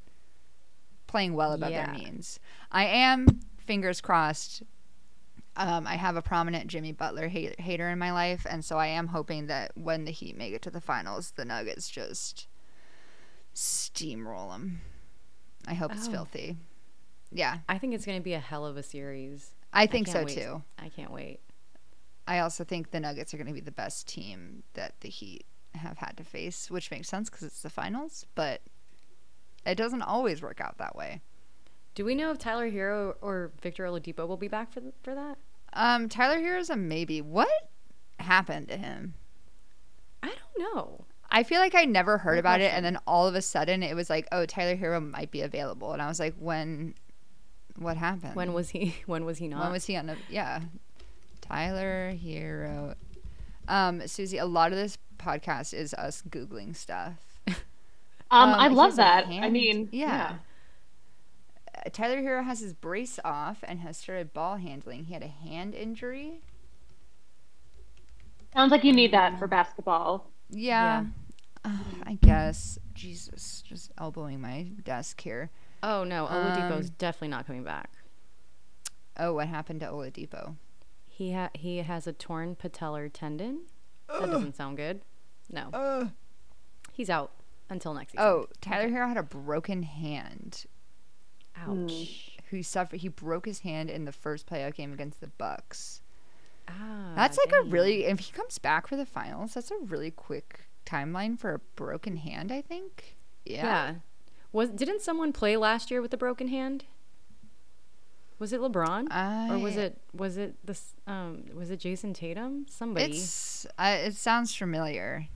[1.07, 1.87] playing well above Yeah.
[1.87, 2.39] their means
[2.71, 4.61] i am fingers crossed
[5.55, 8.87] um, i have a prominent jimmy butler hate, hater in my life and so i
[8.87, 12.47] am hoping that when the heat make it to the finals the nuggets just
[13.55, 14.81] steamroll them
[15.67, 16.11] i hope it's Oh.
[16.11, 16.57] filthy
[17.31, 19.51] yeah I think it's going to be a hell of a series.
[19.71, 20.37] i think so wait.
[20.37, 21.39] too I can't wait.
[22.27, 25.45] I also think the Nuggets are going to be the best team that the Heat
[25.75, 28.61] have had to face, which makes sense because it's the finals, but
[29.65, 31.19] it doesn't always work out that way.
[31.95, 35.13] Do we know if Tyler Herro or Victor Oladipo will be back for th- for
[35.13, 35.37] that?
[35.73, 37.21] Um, Tyler Herro's a maybe.
[37.21, 37.49] What
[38.19, 39.15] happened to him?
[40.21, 41.05] I don't know.
[41.29, 43.81] I feel like I never heard Good about it, and then all of a sudden
[43.81, 46.93] it was like, oh, Tyler Herro might be available, and I was like, when?
[47.77, 48.35] What happened?
[48.35, 48.95] When was he?
[49.05, 49.63] When was he not?
[49.63, 50.15] When was he on the?
[50.29, 50.61] Yeah,
[51.41, 52.95] Tyler Herro.
[53.67, 57.13] Um, Suzie, a lot of this podcast is us googling stuff.
[57.47, 57.55] Um,
[58.31, 59.27] Um, I love that.
[59.27, 60.31] I mean, yeah.
[60.31, 60.35] Uh,
[61.91, 65.05] Tyler Herro has his brace off and has started ball handling.
[65.05, 66.41] He had a hand injury.
[68.53, 70.29] Sounds like you need that for basketball.
[70.49, 71.05] Yeah.
[71.65, 72.77] Uh, I guess.
[72.93, 75.49] Jesus, just elbowing my desk here.
[75.81, 77.89] Oh no, Oladipo's Um, definitely not coming back.
[79.17, 80.55] Oh, what happened to Oladipo?
[81.07, 83.61] He ha- he has a torn patellar tendon.
[84.07, 85.01] That doesn't sound good.
[85.51, 86.07] No, Uh,
[86.93, 87.31] he's out
[87.69, 88.25] until next season.
[88.25, 90.65] oh, Tyler Herro had a broken hand.
[91.57, 92.31] Ouch.
[92.49, 92.99] Who suffered?
[93.01, 96.01] He broke his hand in the first playoff game against the Bucks.
[96.67, 98.05] Ah, That's like a really.
[98.05, 102.17] If he comes back for the finals, that's a really quick timeline for a broken
[102.17, 102.51] hand.
[102.51, 103.15] I think.
[103.45, 103.95] yeah.
[104.51, 106.85] Was didn't someone play last year with a broken hand?
[108.39, 109.07] Was it LeBron
[109.51, 112.65] or was it was it this um was it Jayson Tatum?
[112.69, 113.05] Somebody.
[113.13, 115.27] It's I it sounds familiar.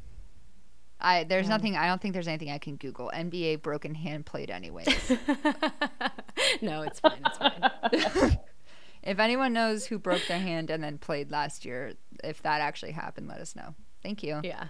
[0.99, 1.49] I there's Yeah.
[1.57, 1.75] nothing.
[1.77, 3.11] I don't think there's anything I can Google.
[3.13, 4.87] NBA broken hand played anyways.
[6.61, 7.21] no, it's fine.
[7.25, 8.39] It's fine.
[9.03, 12.91] if anyone knows who broke their hand and then played last year, if that actually
[12.93, 13.75] happened, let us know.
[14.03, 14.41] Thank you.
[14.43, 14.65] yeah.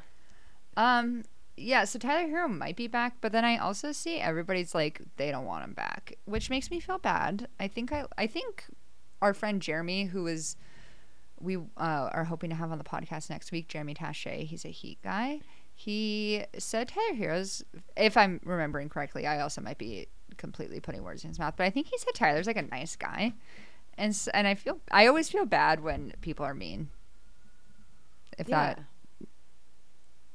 [0.76, 1.24] Um.
[1.56, 1.86] Yeah.
[1.86, 5.46] So Tyler Herro might be back, but then I also see everybody's like they don't
[5.46, 7.48] want him back, which makes me feel bad.
[7.60, 8.66] I think I I think
[9.22, 10.56] our friend Jeremy, who is
[11.40, 14.44] we uh, are hoping to have on the podcast next week, Jeremy Taché.
[14.44, 15.40] He's a Heat guy.
[15.80, 17.64] He said Tyler Herro's,
[17.96, 21.66] if I'm remembering correctly, I also might be completely putting words in his mouth, but
[21.66, 23.34] I think he said Tyler's like a nice guy,
[23.96, 26.90] and and I feel I always feel bad when people are mean.
[28.40, 28.74] If Yeah.
[28.76, 28.84] that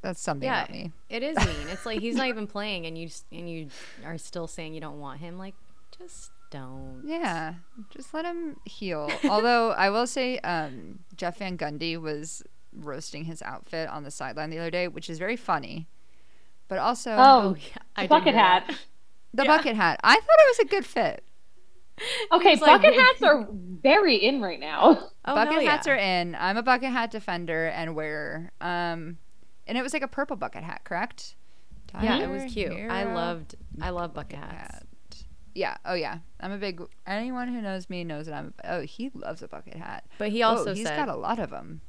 [0.01, 0.93] that's something Yeah, about me.
[1.09, 1.69] it is mean.
[1.69, 3.69] It's like he's not even playing, and you and you
[4.05, 5.39] are still saying you don't want him.
[5.39, 5.55] Like,
[5.99, 7.03] just don't.
[7.05, 7.55] Yeah,
[7.91, 9.11] just let him heal.
[9.29, 12.43] Although I will say, um, Jeff Van Gundy was
[12.75, 15.89] roasting his outfit on the sideline the other day, which is very funny.
[16.69, 18.63] But also, Oh, yeah, I did bucket hear that.
[18.65, 18.77] hat.
[19.35, 19.57] the yeah.
[19.57, 20.01] bucket hat.
[20.03, 21.25] I thought it was a good fit.
[22.33, 25.09] Okay, He's like- bucket hats are very in right now.
[25.25, 25.93] Oh, bucket hell hats yeah.
[25.93, 26.35] are in.
[26.35, 28.51] I'm a bucket hat defender and wearer.
[28.61, 29.19] Um,
[29.69, 31.37] and it was like a purple bucket hat, correct?
[32.03, 32.73] Yeah, it was cute.
[32.73, 33.55] I loved.
[33.81, 34.75] I love bucket hats.
[34.75, 34.87] hat.
[35.55, 35.77] Yeah.
[35.85, 36.19] Oh yeah.
[36.41, 36.83] I'm a big.
[37.07, 38.53] Anyone who knows me knows that I'm.
[38.65, 40.03] Oh, he loves a bucket hat.
[40.19, 41.83] But he Whoa, also he's said got a lot of them.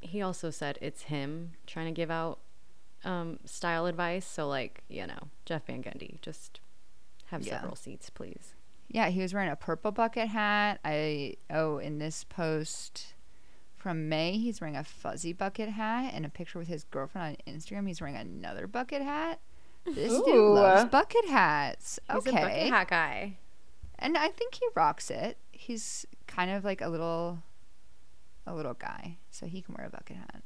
[0.00, 2.38] He also said it's him trying to give out
[3.04, 4.26] um, style advice.
[4.26, 6.60] So like you know, Jeff Van Gundy, just
[7.26, 7.60] have Yeah.
[7.60, 8.54] several seats, please.
[8.90, 10.80] Yeah, he was wearing a purple bucket hat.
[10.84, 13.14] I oh, in this post
[13.76, 17.54] from May, he's wearing a fuzzy bucket hat, and a picture with his girlfriend on
[17.54, 19.40] Instagram, he's wearing another bucket hat.
[19.84, 20.54] This dude Ooh.
[20.54, 21.98] loves bucket hats.
[22.10, 23.38] He's okay, a bucket hat guy.
[23.98, 25.38] and I think he rocks it.
[25.52, 27.38] He's kind of like a little,
[28.48, 30.42] a little guy, so he can wear a bucket hat.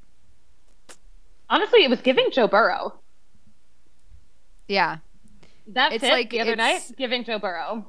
[1.49, 2.95] Honestly, it was giving Joe Burrow.
[4.69, 4.99] Yeah,
[5.67, 6.11] That's It's it.
[6.11, 7.87] like- the other night, giving Joe Burrow.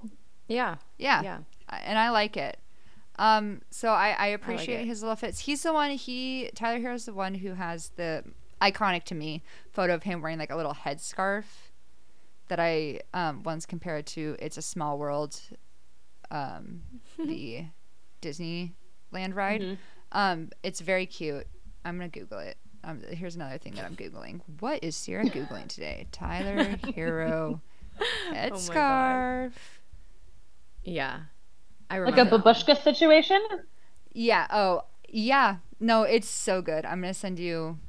[0.48, 1.38] Yeah, yeah, yeah.
[1.70, 2.60] And I like it.
[3.18, 4.86] Um, so I, I appreciate it.
[4.88, 5.40] his little fits.
[5.42, 5.92] He's the one.
[5.92, 8.24] He Tyler Herro's the one who has the
[8.62, 11.46] iconic to me photo of him wearing like a little headscarf
[12.50, 15.40] that I um, once compared to "It's a Small World,"
[16.32, 16.82] um,
[17.18, 17.66] the
[18.22, 19.62] Disneyland ride.
[19.62, 19.78] Mhm.
[20.14, 21.48] Um, it's very cute.
[21.84, 22.58] I'm gonna Google it.
[22.84, 24.42] Um, here's another thing that I'm googling.
[24.60, 26.08] What is Sierra googling today?
[26.12, 26.64] Tyler
[26.96, 27.62] Herro
[28.30, 29.54] headscarf.
[30.84, 31.22] Yeah.
[31.90, 32.24] I remember.
[32.24, 33.42] Like a babushka situation.
[34.14, 34.48] Yeah.
[34.52, 35.58] Oh, yeah.
[35.80, 36.86] No, it's so good.
[36.86, 37.80] I'm gonna send you.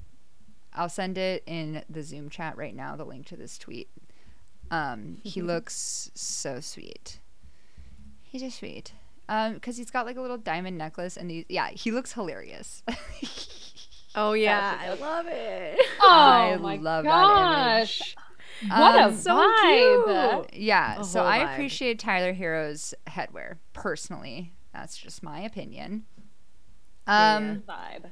[0.73, 2.97] I'll send it in the Zoom chat right now.
[2.97, 3.89] The link to this tweet.
[4.71, 7.21] Um, he looks so sweet.
[8.23, 8.93] He's just sweet.
[9.29, 12.83] Um, because he's got like a little diamond necklace, and he, yeah, he looks hilarious.
[14.17, 15.77] Oh yeah, I love it.
[16.01, 18.01] Oh I my love that gosh.
[18.01, 18.17] image.
[18.71, 20.45] What Um, a so vibe.
[20.53, 20.55] cute.
[20.63, 21.53] Yeah, A so I vibe.
[21.53, 24.53] appreciate Tyler Herro's headwear personally.
[24.73, 26.05] That's just my opinion.
[27.09, 28.11] Um, Vibe.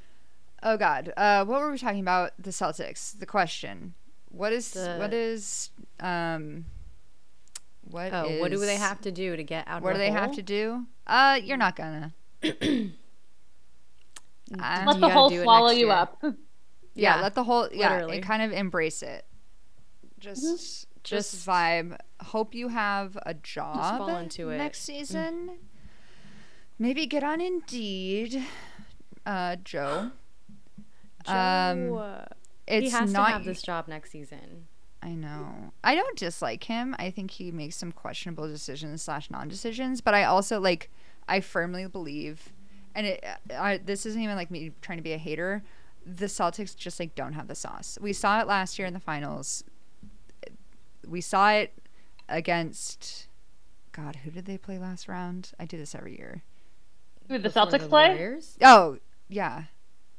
[0.65, 2.33] Oh God, uh, what were we talking about?
[2.37, 3.17] The Celtics.
[3.17, 3.95] The question:
[4.29, 5.71] What is The- what is
[6.01, 6.65] um
[7.93, 9.79] what Oh, what do they have to do to get out?
[9.79, 9.93] Of there?
[9.93, 10.87] What of do the they have to do?
[11.07, 12.13] Uh, you're not gonna.
[14.59, 15.91] I- Let the gotta hole swallow you year.
[15.95, 16.19] up.
[16.23, 16.31] yeah,
[16.95, 18.17] Yeah, let the whole yeah, literally.
[18.17, 19.25] and kind of embrace it.
[20.19, 21.97] Just just Just- vibe.
[22.21, 24.59] Hope you have a job fall into it.
[24.59, 25.59] next season.
[26.79, 28.45] Maybe get on Indeed,
[29.27, 30.11] uh, Joe.
[31.27, 32.01] Um,
[32.67, 34.67] It's he has not to have this job next season.
[35.03, 35.73] I know.
[35.83, 36.95] I don't dislike him.
[36.99, 40.91] I think he makes some questionable decisions slash non decisions, but I also like.
[41.29, 42.53] I firmly believe,
[42.95, 43.25] and it.
[43.57, 45.63] I, this isn't even like me trying to be a hater.
[46.05, 47.99] The Celtics just like don't have the sauce.
[48.01, 49.65] We saw it last year in the finals.
[51.07, 51.73] We saw it
[52.29, 53.29] against.
[53.93, 55.53] God, who did they play last round?
[55.61, 56.43] I do this every year.
[57.29, 58.09] Who did the Before Celtics play?
[58.09, 58.57] Warriors?
[58.63, 59.65] Oh yeah,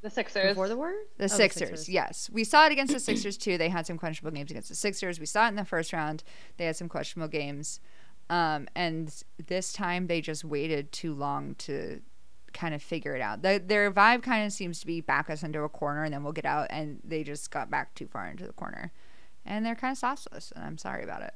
[0.04, 0.50] The Sixers.
[0.50, 1.08] Before the Warriors?
[1.18, 2.30] The Oh, Sixers, yes.
[2.30, 3.58] We saw it against the Sixers too.
[3.58, 5.18] They had some questionable games against the Sixers.
[5.18, 6.24] We saw it in the first round.
[6.58, 7.80] They had some questionable games.
[8.30, 12.02] Um, and this time they just waited too long to
[12.52, 13.44] kind of figure it out.
[13.44, 16.22] The, their vibe kind of seems to be back us into a corner and then
[16.22, 16.68] we'll get out.
[16.70, 18.92] And they just got back too far into the corner.
[19.46, 20.52] And they're kind of sauceless.
[20.52, 21.34] And I'm sorry about it.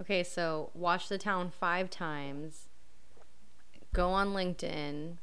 [0.00, 2.66] Okay, so watch the town five times.
[3.92, 5.18] Go on LinkedIn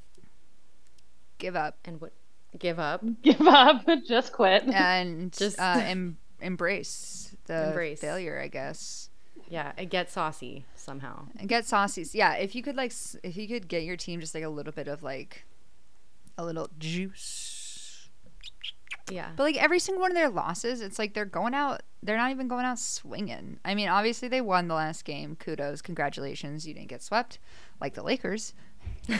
[1.38, 2.14] Give up and what?
[2.58, 3.04] Give up.
[3.22, 3.86] Give up.
[4.08, 4.64] Just quit.
[4.68, 8.00] and Just- uh, em- embrace the Embrace.
[8.02, 9.10] failure, I guess.
[9.48, 11.28] Yeah, it gets saucy somehow.
[11.38, 12.92] and get saucy Yeah, if you could like,
[13.24, 15.46] if you could get your team just like a little bit of like,
[16.38, 18.10] a little juice.
[19.12, 19.30] Yeah.
[19.36, 21.84] But like every single one of their losses, it's like they're going out.
[22.02, 23.60] They're not even going out swinging.
[23.64, 25.36] I mean, obviously they won the last game.
[25.36, 26.68] Kudos, congratulations.
[26.68, 27.38] You didn't get swept,
[27.80, 28.54] like the Lakers.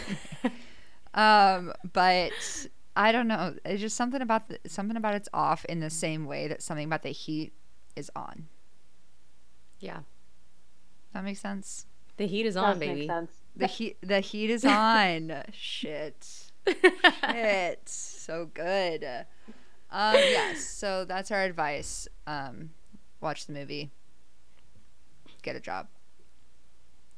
[1.16, 3.56] um, but I don't know.
[3.66, 6.86] It's just something about the, something about it's off in the same way that something
[6.86, 7.54] about the Heat
[7.96, 8.48] is on.
[9.80, 10.00] yeah.
[11.14, 11.86] That makes sense?
[12.18, 13.08] The heat is Does on, baby.
[13.08, 13.32] sense.
[13.56, 15.44] The heat the heat is on.
[15.54, 16.52] Shit.
[16.68, 17.82] Shit.
[17.88, 19.04] So good.
[19.92, 22.08] Um yes, so that's our advice.
[22.28, 22.72] Um
[23.22, 23.92] watch the movie.
[25.42, 25.88] Get a job.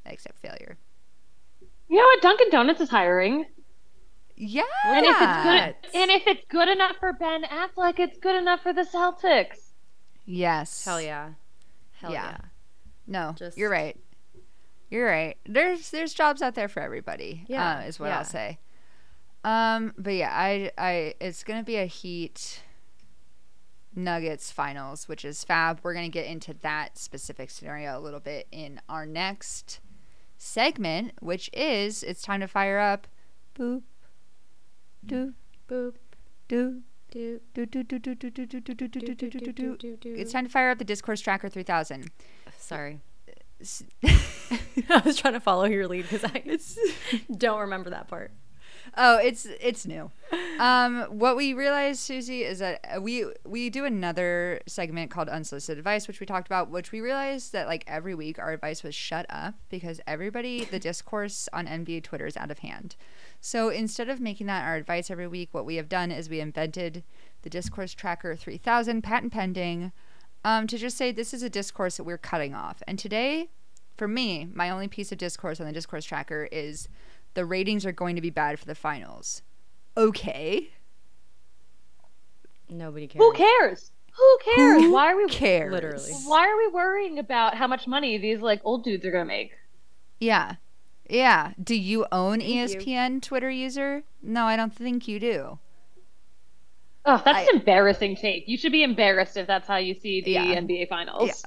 [0.06, 0.78] Accept failure.
[1.90, 2.22] You know what?
[2.22, 3.46] Dunkin' Donuts is hiring.
[4.38, 4.62] Yeah.
[4.86, 8.62] And if it's good and if it's good enough for Ben Affleck, it's good enough
[8.62, 9.72] for the Celtics.
[10.26, 10.86] Yes.
[10.86, 11.32] Hell yeah.
[11.94, 12.30] Hell Yeah.
[12.32, 12.38] yeah.
[13.08, 14.00] No, Just- you're right.
[14.90, 15.38] You're right.
[15.46, 17.44] There's there's jobs out there for everybody.
[17.48, 18.20] Yeah, uh, is what yeah.
[18.20, 18.60] I'll say.
[19.44, 22.62] Um, but yeah, I I it's gonna be a Heat
[23.96, 25.80] Nuggets finals, which is fab.
[25.84, 29.80] We're gonna get into that specific scenario a little bit in our next
[30.38, 33.08] segment, which is it's time to fire up.
[33.58, 33.82] Boop,
[35.08, 35.34] do
[35.70, 35.94] Boop.
[36.48, 39.78] do Do, do do do do do do do do do do do do do
[39.78, 39.98] do.
[39.98, 40.16] do.
[40.16, 42.12] It's time to fire up the Discourse Tracker 3000.
[42.58, 43.00] Sorry.
[44.90, 46.44] I was trying to follow your lead because I
[47.36, 48.32] don't remember that part.
[48.96, 50.12] Oh, it's it's new.
[50.60, 55.78] Um, what we realized, Suzie, is that uh, we we do another segment called unsolicited
[55.78, 56.70] advice, which we talked about.
[56.70, 60.80] Which we realized that like every week our advice was shut up because everybody the
[60.80, 62.96] discourse on NBA Twitter is out of hand.
[63.40, 66.40] So instead of making that our advice every week, what we have done is we
[66.40, 67.04] invented
[67.44, 69.92] the discourse tracker 3000 patent pending
[70.44, 72.82] um, to just say this is a discourse that we're cutting off.
[72.88, 73.50] And today,
[73.98, 76.88] for me, my only piece of discourse on the discourse tracker is
[77.38, 79.44] the ratings are going to be bad for the finals.
[79.96, 80.70] Okay.
[82.68, 83.22] Nobody cares.
[83.24, 83.92] Who cares?
[84.18, 84.82] Who cares?
[84.82, 85.72] Who why are we cares?
[85.72, 86.12] Literally.
[86.26, 89.52] why are we worrying about how much money these like old dudes are gonna make?
[90.20, 90.56] Yeah.
[91.08, 91.52] Yeah.
[91.64, 92.66] Do you own Thank you.
[92.80, 94.02] ESPN Twitter user?
[94.24, 95.60] No, I don't think you do.
[97.06, 98.48] Oh, that's I- an embarrassing take.
[98.48, 100.56] You should be embarrassed if that's how you see the Yeah.
[100.56, 101.46] NBA finals.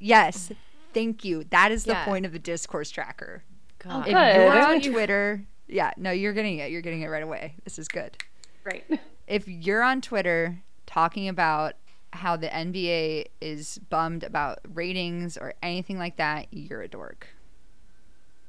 [0.00, 0.50] Yes.
[0.92, 1.44] Thank you.
[1.44, 2.04] That is the Yeah.
[2.04, 3.44] point of the discourse tracker.
[3.78, 4.06] God.
[4.08, 4.36] If Good.
[4.36, 6.70] you're on Twitter, yeah, no, you're getting it.
[6.70, 7.54] You're getting it right away.
[7.64, 8.16] This is good.
[8.64, 8.84] Right.
[9.26, 11.74] If you're on Twitter talking about
[12.14, 17.26] how the NBA is bummed about ratings or anything like that, you're a dork.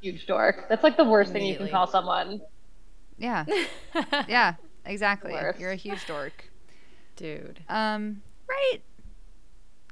[0.02, 0.68] Huge dork.
[0.70, 2.40] That's like the worst thing you can call someone.
[3.18, 3.44] Yeah.
[4.30, 4.54] Yeah,
[4.86, 5.34] exactly.
[5.58, 6.46] You're a huge dork.
[7.18, 7.60] Dude.
[7.68, 8.80] Um, right.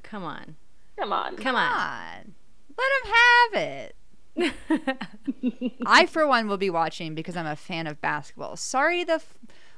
[0.03, 0.55] Come on.
[0.97, 1.35] Come on.
[1.35, 1.71] Come Come on.
[1.73, 2.33] on.
[2.77, 3.95] Let him have it.
[5.85, 8.55] I, for one, will be watching because I'm a fan of basketball.
[8.55, 9.33] Sorry, the f-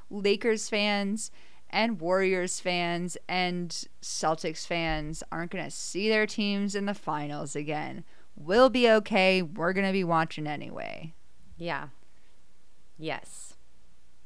[0.09, 1.31] Lakers fans
[1.69, 3.69] and Warriors fans and
[4.01, 8.03] Celtics fans aren't going to see their teams in the finals again.
[8.35, 9.41] We'll be okay.
[9.41, 11.13] We're going to be watching anyway.
[11.57, 11.89] yeah.
[12.97, 13.53] Yes.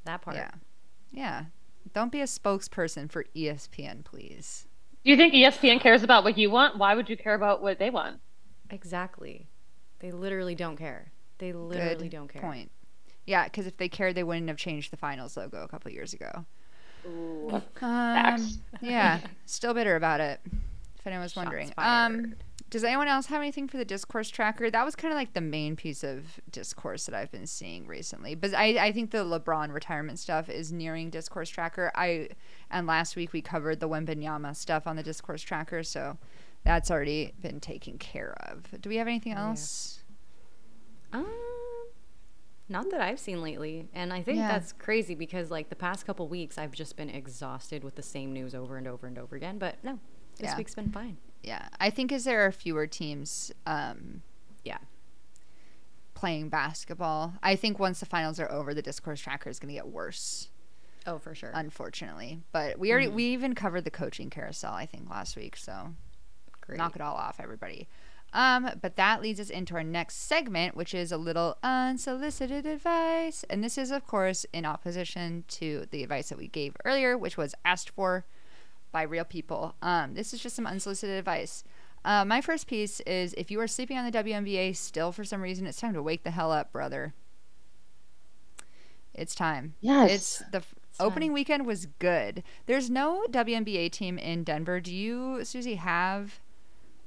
[0.05, 0.35] That part.
[0.35, 0.51] Yeah.
[1.11, 1.45] Yeah.
[1.93, 4.67] Don't be a spokesperson for ESPN, please.
[5.03, 6.77] Do you think ESPN cares about what you want?
[6.79, 8.19] Why would you care about what they want?
[8.71, 9.47] Exactly.
[10.03, 11.13] They literally don't care.
[11.37, 12.41] They literally Good don't care.
[12.41, 12.69] point.
[13.25, 16.13] Yeah, because if they cared, they wouldn't have changed the finals logo a couple years
[16.13, 16.43] ago.
[17.07, 17.61] Ooh.
[17.81, 18.49] Um,
[18.81, 20.41] yeah, still bitter about it.
[20.99, 21.73] If anyone was Shots wondering.
[21.77, 22.35] Um,
[22.69, 24.69] does anyone else have anything for the discourse tracker?
[24.69, 28.35] That was kind of like the main piece of discourse that I've been seeing recently.
[28.35, 31.93] But I, I think the LeBron retirement stuff is nearing discourse tracker.
[31.95, 32.27] I
[32.69, 36.17] and last week we covered the Wembanyama stuff on the discourse tracker, so
[36.63, 38.79] that's already been taken care of.
[38.81, 39.47] Do we have anything Yeah.
[39.49, 40.03] else?
[41.11, 41.27] Um,
[42.69, 44.47] not that I've seen lately, and I think Yeah.
[44.47, 48.31] that's crazy because like the past couple weeks, I've just been exhausted with the same
[48.33, 49.57] news over and over and over again.
[49.57, 49.99] But no,
[50.37, 50.57] this Yeah.
[50.57, 51.17] week's been fine.
[51.43, 54.23] Yeah, I think as there are fewer teams um,
[54.63, 54.77] Yeah.
[56.13, 59.73] playing basketball, I think once the finals are over, the discourse tracker is going to
[59.75, 60.49] get worse.
[61.05, 61.51] Oh, for sure.
[61.53, 62.41] unfortunately.
[62.53, 63.13] But we already Mhm.
[63.15, 65.93] we even covered the coaching carousel I think last week, so
[66.73, 66.77] Great.
[66.79, 67.87] knock it all off, everybody.
[68.33, 73.45] Um, but that leads us into our next segment, which is a little unsolicited advice,
[73.49, 77.37] and this is of course in opposition to the advice that we gave earlier, which
[77.37, 78.25] was asked for
[78.91, 79.75] by real people.
[79.83, 81.63] Um, this is just some unsolicited advice.
[82.03, 85.41] Uh, my first piece is if you are sleeping on the WNBA still for some
[85.41, 87.13] reason, it's time to wake the hell up, brother.
[89.13, 89.75] It's time.
[89.79, 90.11] Yes.
[90.11, 92.43] It's the f- opening weekend was good.
[92.65, 94.79] There's no WNBA team in Denver.
[94.79, 96.39] Do you, Suzie, have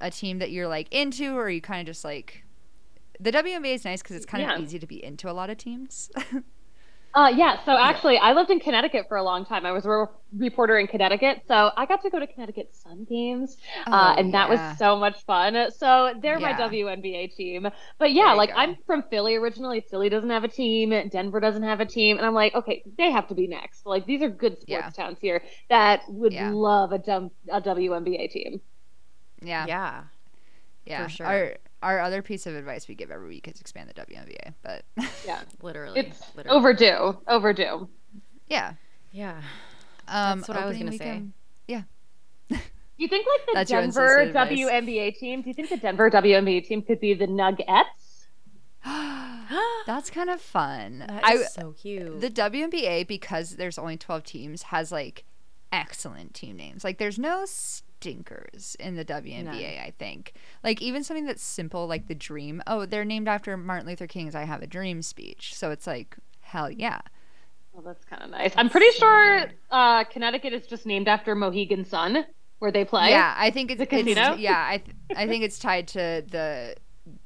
[0.01, 2.45] a team that you're like into, or are you kind of just like
[3.21, 4.55] the WNBA is nice because it's kind Yeah.
[4.57, 6.11] of easy to be into a lot of teams.
[7.15, 9.65] Uh, yeah, so actually, I lived in Connecticut for a long time.
[9.65, 13.07] I was a re- reporter in Connecticut, so I got to go to Connecticut Sun
[13.09, 13.57] games,
[13.91, 15.71] uh, Oh, and that was so much fun.
[15.73, 16.59] So they're my Yeah.
[16.59, 17.69] WNBA team.
[17.99, 18.57] But yeah, like go.
[18.57, 19.81] I'm from Philly originally.
[19.91, 23.11] Philly doesn't have a team, Denver doesn't have a team, and I'm like, okay, they
[23.11, 23.87] have to be next.
[23.87, 24.91] Like these are good sports Yeah.
[24.91, 26.51] towns here that would Yeah.
[26.51, 28.61] love a WNBA team.
[29.43, 29.67] Yeah.
[29.67, 30.03] Yeah.
[30.85, 31.07] Yeah.
[31.09, 31.27] sure.
[31.27, 34.85] Our our other piece of advice we give every week is expand the WNBA, but
[35.27, 35.41] Yeah.
[35.63, 36.01] Literally.
[36.01, 36.57] It's literally.
[36.59, 37.19] overdue.
[37.29, 37.89] Overdue.
[38.49, 38.75] yeah.
[39.13, 39.41] Yeah.
[40.09, 41.23] Um, That's what I was gonna say.
[41.67, 41.83] Yeah.
[42.51, 42.59] Do
[43.03, 44.59] you think like the That's Denver unsolicited.
[44.59, 45.43] WNBA team?
[45.43, 48.27] Do you think the Denver WNBA team could be the Nuggets?
[49.87, 51.01] That's kind of fun.
[51.07, 52.21] That I is so cute.
[52.21, 55.25] the WNBA because there's only 12 teams has like
[55.73, 56.85] excellent team names.
[56.85, 57.45] Like there's no
[58.01, 59.81] stinkers in the WNBA.
[59.81, 60.35] I think.
[60.63, 62.63] Like even something that's simple like the Dream.
[62.67, 65.55] Oh, they're named after Martin Luther King's I Have a Dream speech.
[65.55, 67.01] So it's like hell yeah.
[67.73, 68.53] Well, that's kind of nice.
[68.57, 72.25] I'm pretty sure uh, Connecticut is just named after Mohegan Sun,
[72.59, 73.11] where they play.
[73.11, 74.33] Yeah, I think it's, The casino?
[74.33, 76.75] it's yeah, I th- I think it's tied to the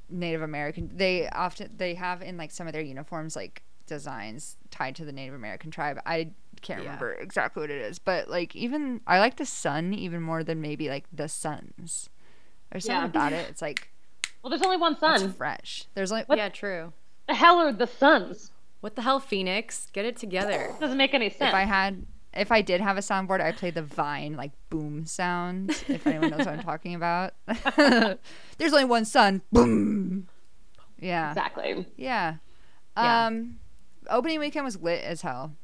[0.09, 0.91] Native American.
[0.93, 5.13] They often they have in like some of their uniforms like designs tied to the
[5.13, 6.01] Native American tribe.
[6.07, 6.31] I
[6.61, 6.87] can't Yeah.
[6.91, 10.61] remember exactly what it is, but like even I like the sun even more than
[10.61, 12.09] maybe like the suns.
[12.71, 13.07] There's something Yeah.
[13.09, 13.49] about it.
[13.51, 13.91] It's like
[14.43, 15.33] Well, there's only one it's sun.
[15.33, 15.85] fresh.
[15.95, 16.93] There's like yeah, true.
[17.29, 18.51] The hell are the Suns?
[18.81, 19.89] What the hell, Phoenix?
[19.93, 20.75] Get it together.
[20.81, 21.51] Doesn't make any sense.
[21.51, 25.05] if I had if I did have a soundboard, I'd play the Vine like boom
[25.05, 25.71] sound.
[25.89, 27.35] If anyone knows what I'm talking about.
[27.77, 29.43] There's only one sun.
[29.53, 30.29] Boom.
[30.99, 31.31] Yeah.
[31.31, 31.87] exactly.
[31.97, 32.37] Yeah.
[32.97, 33.27] Yeah.
[33.27, 33.59] Um,
[34.09, 35.55] opening weekend was lit as hell.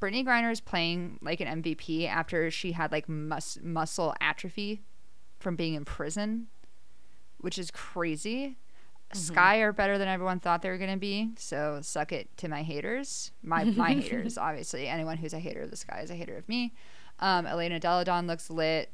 [0.00, 4.82] Brittney Griner is playing like an MVP after she had like mus- muscle atrophy
[5.38, 6.48] from being in prison,
[7.38, 8.58] which is crazy.
[9.12, 12.62] Sky are better than everyone thought they were gonna be, so suck it to my
[12.62, 13.30] haters.
[13.42, 14.88] My my haters, obviously.
[14.88, 16.74] Anyone who's a hater of the Sky is a hater of me.
[17.20, 18.90] Um, Elena Delle Donne looks lit.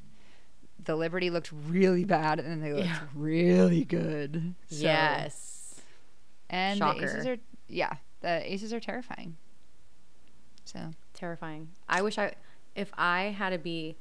[0.84, 3.00] The Liberty looked really bad, and then they looked Yeah.
[3.14, 4.54] really good.
[4.68, 5.80] So- yes.
[6.50, 7.36] and the aces are
[7.68, 9.36] yeah, the aces are terrifying.
[10.64, 11.68] So Terrifying.
[11.88, 12.34] I wish I
[12.74, 13.96] if I had to be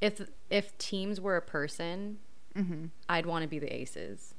[0.00, 2.18] if if teams were a person,
[2.56, 2.90] mhm.
[3.08, 4.34] I'd want to be the aces.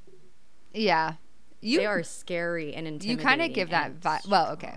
[0.73, 1.13] yeah,
[1.61, 3.17] you they are scary and intimidating.
[3.19, 4.27] you kind of give that vibe.
[4.27, 4.75] Well, okay.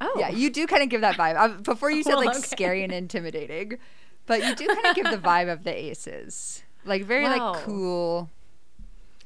[0.00, 0.16] Oh.
[0.18, 1.36] yeah, you do kind of give that vibe.
[1.36, 2.46] Um, before you said Well, like okay.
[2.46, 3.78] scary and intimidating,
[4.26, 7.52] but you do kind of give the vibe of the aces, like very Wow.
[7.54, 8.30] like cool.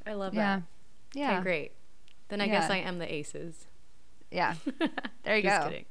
[0.06, 0.62] I love Yeah, that.
[1.18, 1.72] yeah, Okay, great.
[2.28, 3.66] Then I guess I am the aces.
[4.30, 4.54] yeah.
[5.24, 5.68] There you Just go.
[5.68, 5.84] kidding.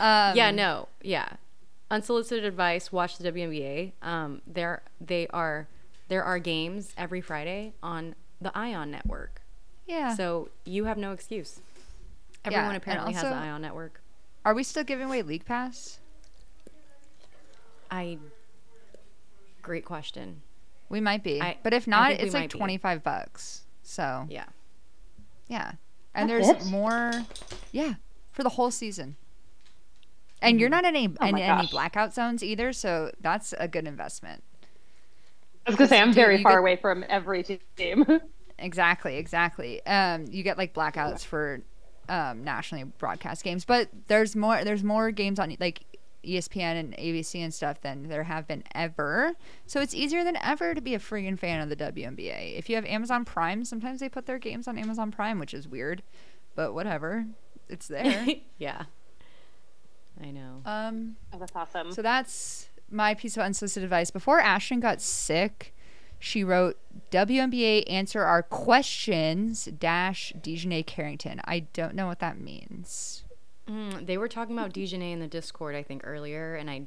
[0.00, 1.28] Um, yeah, no, yeah.
[1.90, 3.92] Unsolicited advice: Watch the WNBA.
[4.02, 5.68] Um, there they are.
[6.08, 9.42] There are games every Friday on the Ion Network,
[9.86, 10.14] yeah.
[10.14, 11.60] so you have no excuse.
[12.44, 14.00] Everyone and apparently has the Ion Network.
[14.44, 15.98] Are we still giving away League Pass?
[17.90, 18.18] I.
[19.62, 20.42] Great question.
[20.88, 22.58] We might be, I- but if not, it's like might be.
[22.58, 23.62] twenty five bucks.
[23.82, 24.46] So Yeah.
[25.48, 25.72] Yeah.
[26.14, 26.70] And That's there's it?
[26.70, 27.12] more
[27.72, 27.94] yeah,
[28.32, 29.16] for the whole season.
[30.42, 33.86] And you're not in any Oh in any blackout zones either, so that's a good
[33.86, 34.42] investment.
[35.66, 38.04] I was gonna say I'm very far get- away from every team.
[38.62, 39.84] Exactly, exactly.
[39.86, 41.62] Um you get like blackouts for
[42.10, 45.80] um nationally broadcast games, but there's more there's more games on like
[46.22, 49.32] ESPN and ABC and stuff than there have been ever.
[49.66, 52.58] So it's easier than ever to be a friggin' fan of the WNBA.
[52.58, 55.66] If you have Amazon Prime, sometimes they put their games on Amazon Prime, which is
[55.66, 56.02] weird,
[56.54, 57.24] but whatever.
[57.70, 58.26] It's there.
[58.58, 58.84] yeah.
[60.22, 60.62] I know.
[60.64, 61.92] um oh, that's awesome.
[61.92, 64.10] So that's my piece of unsolicited advice.
[64.10, 65.74] Before Ashton got sick,
[66.18, 66.76] she wrote
[67.10, 71.40] WNBA answer our questions dash DiJonai Carrington.
[71.44, 73.24] I don't know what that means.
[73.68, 76.82] Mm, they were talking about DiJonai in the Discord, I think, earlier, and I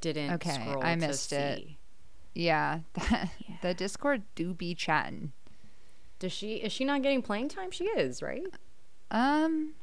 [0.00, 1.58] didn't Okay, scroll I to missed it.
[1.58, 1.78] see.
[2.34, 2.78] Yeah,
[3.60, 5.32] the Discord do be chatting.
[6.18, 6.54] Does she?
[6.54, 7.70] Is she not getting playing time?
[7.70, 8.46] She is, right?
[9.10, 9.74] Um,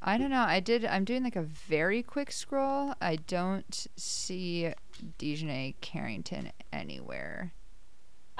[0.00, 0.42] I don't know.
[0.46, 0.84] I did.
[0.84, 2.94] I'm doing like a very quick scroll.
[3.00, 4.72] I don't see
[5.18, 7.52] DiJonai Carrington anywhere.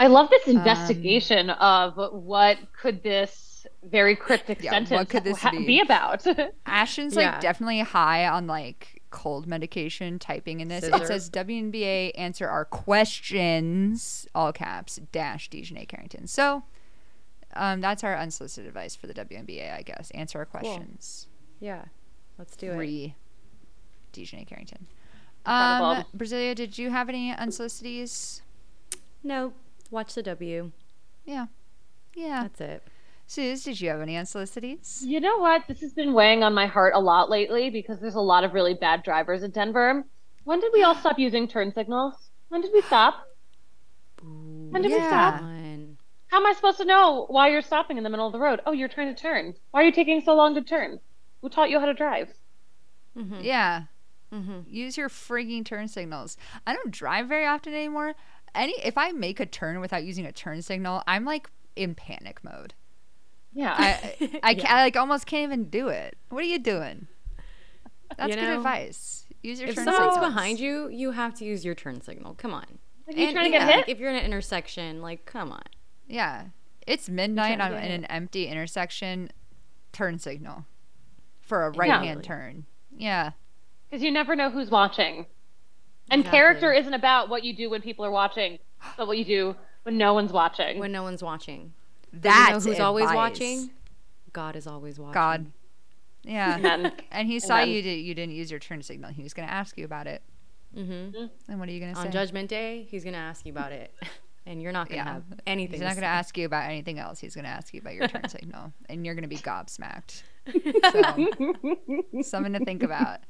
[0.00, 5.24] I love this Um, investigation of what could this very cryptic Yeah, what sentence could
[5.24, 5.66] this ha- be?
[5.66, 6.24] be about.
[6.66, 7.32] Ashton's Yeah.
[7.32, 10.84] like definitely high on like cold medication typing in this.
[10.84, 16.28] It says WNBA answer our questions, all caps, dash DiJonai Carrington.
[16.28, 16.62] So
[17.56, 20.12] um, that's our unsolicited advice for the WNBA, I guess.
[20.12, 21.26] Answer our questions.
[21.60, 21.84] Yeah.
[22.38, 22.76] Let's do it.
[22.76, 23.14] Re
[24.12, 24.86] DiJonai Carrington.
[25.46, 28.42] Um, Brasilia, did you have any unsolicities?
[29.22, 29.52] No.
[29.90, 30.70] Watch the W.
[31.24, 31.46] Yeah.
[32.14, 32.42] Yeah.
[32.42, 32.82] That's it.
[33.26, 35.02] Suze, did you have any unsolicities?
[35.04, 35.64] you know what?
[35.68, 38.54] This has been weighing on my heart a lot lately because there's a lot of
[38.54, 40.04] really bad drivers in Denver.
[40.44, 42.14] When did we all stop using turn signals?
[42.48, 43.26] When did we stop?
[44.22, 45.40] When did we stop?
[45.40, 45.98] Fun.
[46.28, 48.60] How am I supposed to know why you're stopping in the middle of the road?
[48.64, 49.54] Oh, you're trying to turn.
[49.70, 51.00] Why are you taking so long to turn?
[51.42, 52.34] Who taught you how to drive?
[53.16, 53.40] Mm-hmm.
[53.42, 53.84] Yeah.
[54.32, 54.60] Mm-hmm.
[54.66, 56.36] Use your frigging turn signals.
[56.66, 58.14] I don't drive very often anymore.
[58.54, 62.42] any if I make a turn without using a turn signal, I'm like in panic
[62.44, 62.74] mode.
[63.54, 63.74] Yeah.
[63.76, 66.16] I I, ca- I like almost can't even do it.
[66.28, 67.08] What are you doing?
[68.16, 69.24] That's You good advice.
[69.42, 70.32] Use your If turn someone's signals.
[70.34, 72.34] behind you, you have to use your turn signal.
[72.34, 72.66] Come on.
[73.06, 73.88] Like, you And trying to get yeah, hit?
[73.88, 75.62] If you're in an intersection, like, come on.
[76.08, 76.46] Yeah.
[76.86, 79.30] It's midnight trying on in get an empty intersection.
[79.92, 80.64] Turn signal
[81.48, 82.22] for a right hand Exactly.
[82.24, 82.66] turn.
[82.96, 83.30] Yeah.
[83.90, 85.26] Because you never know who's watching.
[86.10, 86.38] And Exactly.
[86.38, 88.58] character isn't about what you do when people are watching,
[88.96, 90.78] but what you do when no one's watching.
[90.78, 91.72] When no one's watching.
[92.12, 93.70] But That's you know who's always watching?
[94.32, 95.12] God is always watching.
[95.14, 95.46] God.
[96.22, 96.54] Yeah.
[96.58, 96.92] Amen.
[97.10, 97.68] And he saw Amen.
[97.70, 99.10] you did you didn't use your turn signal.
[99.10, 100.22] He was going to ask you about it.
[100.76, 101.26] Mm-hmm.
[101.48, 102.06] And what are you going to say?
[102.06, 103.90] On Judgment Day, he's gonna ask you about it,
[104.46, 105.12] and you're not gonna Yeah.
[105.14, 105.74] have anything.
[105.74, 107.18] He's not going to ask you about anything else.
[107.20, 110.22] He's going to ask you about your turn signal, and you're going to be gobsmacked.
[110.92, 113.20] So, something to think about.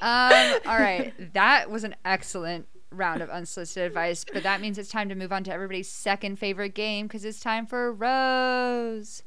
[0.00, 4.90] Um, all right, that was an excellent round of unsolicited advice, but that means it's
[4.90, 9.22] time to move on to everybody's second favorite game because it's time for Rose,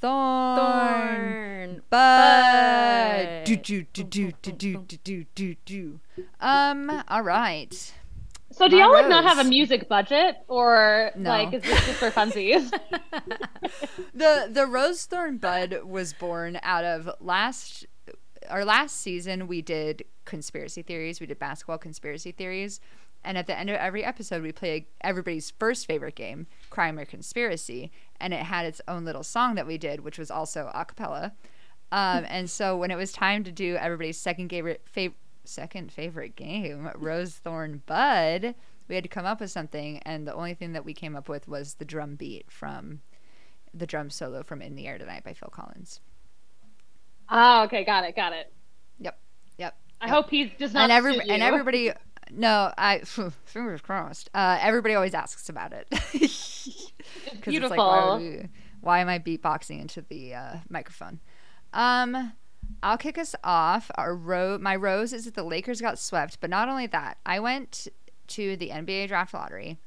[0.00, 1.82] Thorn, Thorn.
[1.90, 3.24] Bud.
[3.24, 3.44] Bud.
[3.44, 6.00] Do do do do do do do do do do.
[6.40, 7.02] Um.
[7.08, 7.92] All right.
[8.56, 11.30] So do y'all like not have a music budget, or No.
[11.30, 12.70] like is this just for funsies?
[14.14, 17.86] the the rose thorn bud was born out of last
[18.50, 21.20] our last season we did conspiracy theories.
[21.20, 22.80] We did basketball conspiracy theories.
[23.26, 27.06] And at the end of every episode we play everybody's first favorite game crime or
[27.06, 27.90] conspiracy.
[28.20, 31.32] And it had its own little song that we did which was also a cappella.
[31.92, 35.14] Um, and so when it was time to do everybody's second favorite fav-
[35.44, 38.54] second favorite game rose thorn bud
[38.88, 41.28] we had to come up with something and the only thing that we came up
[41.28, 43.00] with was the drum beat from
[43.72, 46.00] the drum solo from In the Air Tonight by Phil Collins.
[47.30, 48.52] oh, okay, got it, got it.
[49.00, 49.18] Yep.
[49.58, 49.76] Yep.
[50.00, 50.14] I Yep.
[50.14, 50.84] hope he does not.
[50.84, 51.90] And every and everybody
[52.30, 53.00] no, I
[53.44, 54.30] fingers crossed.
[54.34, 55.88] Uh, everybody always asks about it.
[57.42, 57.76] beautiful.
[57.76, 58.48] why, would we-
[58.80, 61.20] why am I beatboxing into the uh, microphone?
[61.72, 62.32] Um,
[62.82, 63.90] I'll kick us off.
[63.96, 67.40] Our ro- my rose is that the Lakers got swept, but not only that, I
[67.40, 67.88] went
[68.28, 69.78] to the NBA draft lottery,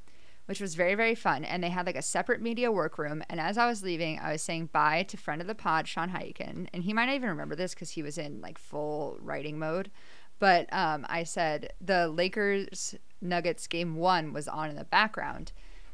[0.46, 3.24] which was very very fun, and they had like a separate media workroom.
[3.30, 6.10] And as I was leaving, I was saying bye to friend of the pod, Sean
[6.10, 9.60] Highkin, and he might not even remember this because he was in like full writing
[9.60, 9.92] mode.
[10.40, 15.52] But um, I said the Lakers Nuggets game one was on in the background,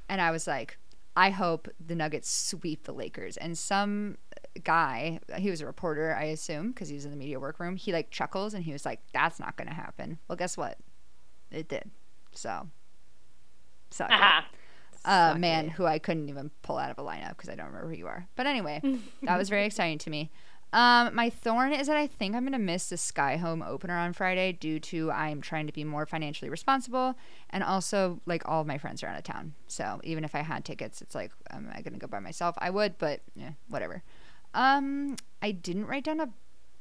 [0.10, 0.78] and I was like,
[1.16, 3.38] I hope the Nuggets sweep the Lakers.
[3.38, 4.18] And some
[4.64, 7.76] guy, he was a reporter, I assume, because he was in the media workroom.
[7.76, 10.78] He like chuckles and he was like, "That's not going to happen." Well, guess what?
[11.51, 11.89] It did.
[12.34, 12.70] So,
[13.91, 14.10] suck.
[14.12, 14.41] Uh,
[15.06, 15.72] Suck man, it.
[15.74, 18.08] who I couldn't even pull out of a lineup because I don't remember who you
[18.08, 18.26] are.
[18.36, 18.82] But anyway,
[19.24, 20.32] that was very exciting to me.
[20.72, 24.14] Um, my thorn is that I think I'm gonna miss the Sky Home opener on
[24.14, 27.14] Friday due to I'm trying to be more financially responsible,
[27.51, 29.54] and also like all of my friends are out of town.
[29.68, 32.56] So even if I had tickets, it's like, am I gonna go by myself?
[32.58, 34.01] I would, but yeah, whatever.
[34.54, 36.30] Um, I didn't write down a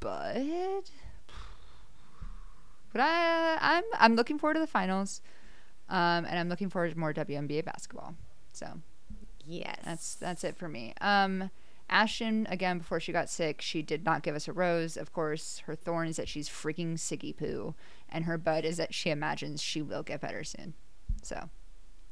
[0.00, 0.90] bud,
[2.92, 5.22] but I I'm I'm looking forward to the finals,
[5.88, 8.14] um, and I'm looking forward to more WNBA basketball.
[8.52, 8.80] So
[9.44, 9.76] Yes.
[9.84, 10.94] that's that's it for me.
[11.00, 11.50] Um,
[11.88, 14.96] Ashton again before she got sick, she did not give us a rose.
[14.96, 17.74] Of course, her thorn is that she's freaking siggy poo,
[18.08, 20.74] and her bud is that she imagines she will get better soon.
[21.22, 21.48] So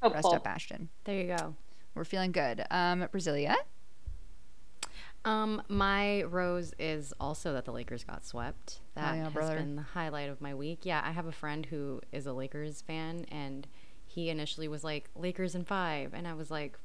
[0.02, 0.88] rest up, Ashton.
[1.04, 1.54] There you go.
[1.94, 2.64] We're feeling good.
[2.70, 3.54] Um, Brasilia.
[5.24, 8.80] Um, my rose is also that the Lakers got swept.
[8.94, 9.56] That yeah, has brother.
[9.56, 10.80] been the highlight of my week.
[10.84, 13.66] Yeah, I have a friend who is a Lakers fan, and
[14.06, 16.78] he initially was like Lakers in five, and I was like,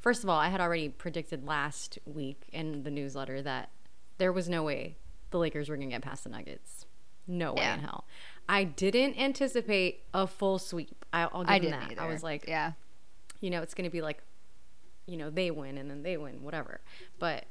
[0.00, 3.70] first of all, I had already predicted last week in the newsletter that
[4.18, 4.96] there was no way
[5.30, 6.84] the Lakers were gonna get past the Nuggets.
[7.26, 7.74] No way Yeah.
[7.74, 8.04] in hell.
[8.48, 11.04] I didn't anticipate a full sweep.
[11.12, 11.92] I, I'll give I them that.
[11.92, 12.00] either.
[12.02, 12.72] I was like, yeah,
[13.40, 14.22] you know, it's going to be like,
[15.06, 16.80] you know, they win and then they win, whatever.
[17.18, 17.46] But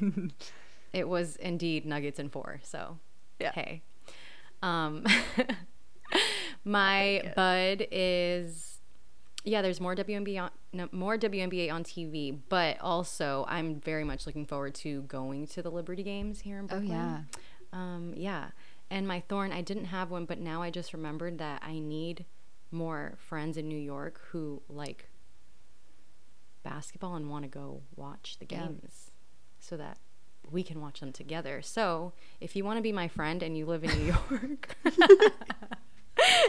[0.92, 2.60] it was indeed Nuggets in four.
[2.62, 2.98] So,
[3.40, 3.52] Yeah.
[3.52, 3.82] hey.
[4.62, 5.04] Um,
[6.64, 8.78] my bud is,
[9.44, 14.26] yeah, there's more WNBA on, no, more WNBA on TV, but also I'm very much
[14.26, 16.90] looking forward to going to the Liberty Games here in Brooklyn.
[16.90, 17.18] Oh yeah.
[17.72, 18.46] Um, yeah.
[18.90, 22.24] And my thorn, I didn't have one, but now I just remembered that I need
[22.70, 25.08] more friends in New York who like
[26.68, 28.66] basketball and want to go watch the Yeah.
[28.66, 29.10] games
[29.58, 29.98] so that
[30.50, 31.60] we can watch them together.
[31.62, 34.76] So if you want to be my friend and you live in New York,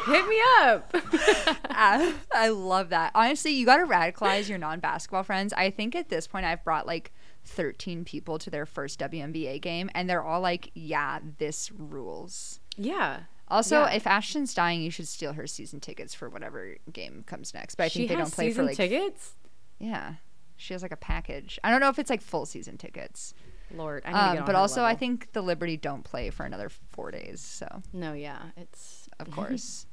[0.05, 0.91] hit me up.
[1.69, 3.11] I, I love that.
[3.15, 5.53] Honestly, you got to radicalize your non basketball friends.
[5.53, 7.11] I think at this point, I've brought like
[7.45, 12.59] 13 people to their first WNBA game, and they're all like, yeah, this rules.
[12.77, 13.21] yeah.
[13.49, 13.91] Also, Yeah.
[13.93, 17.75] if Ashton's dying, you should steal her season tickets for whatever game comes next.
[17.75, 19.35] But I she think they don't play for like tickets.
[19.79, 20.15] Yeah.
[20.59, 21.59] She has like a package.
[21.63, 23.33] I don't know if it's like full season tickets.
[23.75, 24.99] Lord, I need to get Um, on but her also, I level.
[24.99, 27.41] think the Liberty don't play for another four days.
[27.41, 29.85] So no, yeah, it's of course,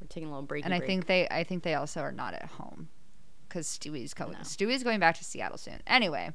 [0.00, 0.64] we're taking a little break.
[0.64, 2.88] and I think they, I think they also are not at home
[3.48, 4.36] because Stewie's coming.
[4.44, 5.80] Stewie's going back to Seattle soon.
[5.86, 6.30] Anyway,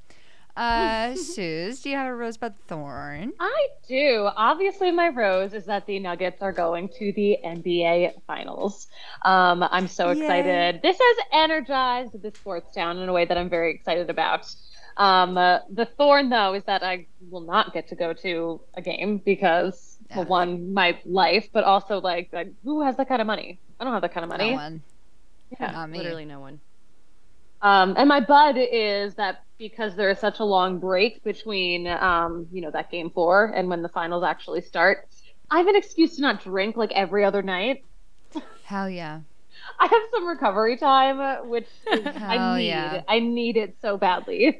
[0.57, 3.31] uh, Suze, do you have a rosebud thorn?
[3.39, 4.27] I do.
[4.35, 8.87] Obviously, my rose is that the Nuggets are going to the NBA Finals.
[9.23, 10.19] Um, I'm so Yay.
[10.21, 10.81] excited.
[10.81, 14.53] This has energized the sports town in a way that I'm very excited about.
[14.97, 18.81] Um, uh, the thorn, though, is that I will not get to go to a
[18.81, 20.17] game because, Yeah.
[20.17, 23.59] well, one, my life, but also like, like, who has that kind of money?
[23.79, 24.49] I don't have that kind of money.
[24.49, 24.81] No one.
[25.59, 25.71] Yeah.
[25.71, 25.99] Not me.
[25.99, 26.59] literally no one.
[27.67, 32.47] Um, and my bud is that because there is such a long break between, um,
[32.51, 35.07] you know, that game four and when the finals actually start,
[35.51, 37.83] I have an excuse to not drink like every other night.
[38.63, 39.21] Hell yeah.
[39.79, 42.67] I have some recovery time, which is, I need.
[42.67, 43.01] yeah.
[43.07, 44.59] I need it so badly.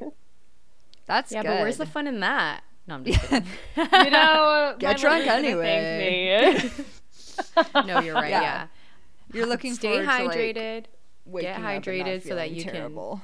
[1.05, 1.47] That's Yeah, good.
[1.49, 2.61] but where's the fun in that?
[2.87, 3.47] No, I'm just kidding.
[3.75, 6.59] you know, Get drunk anyway.
[6.59, 7.85] thank me.
[7.87, 8.29] no, you're right.
[8.31, 8.41] Yeah.
[8.41, 8.67] Yeah.
[9.33, 10.87] You're looking Stay forward to, like,
[11.31, 11.45] hydrated.
[11.51, 13.21] up and not hydrated so that feeling you can-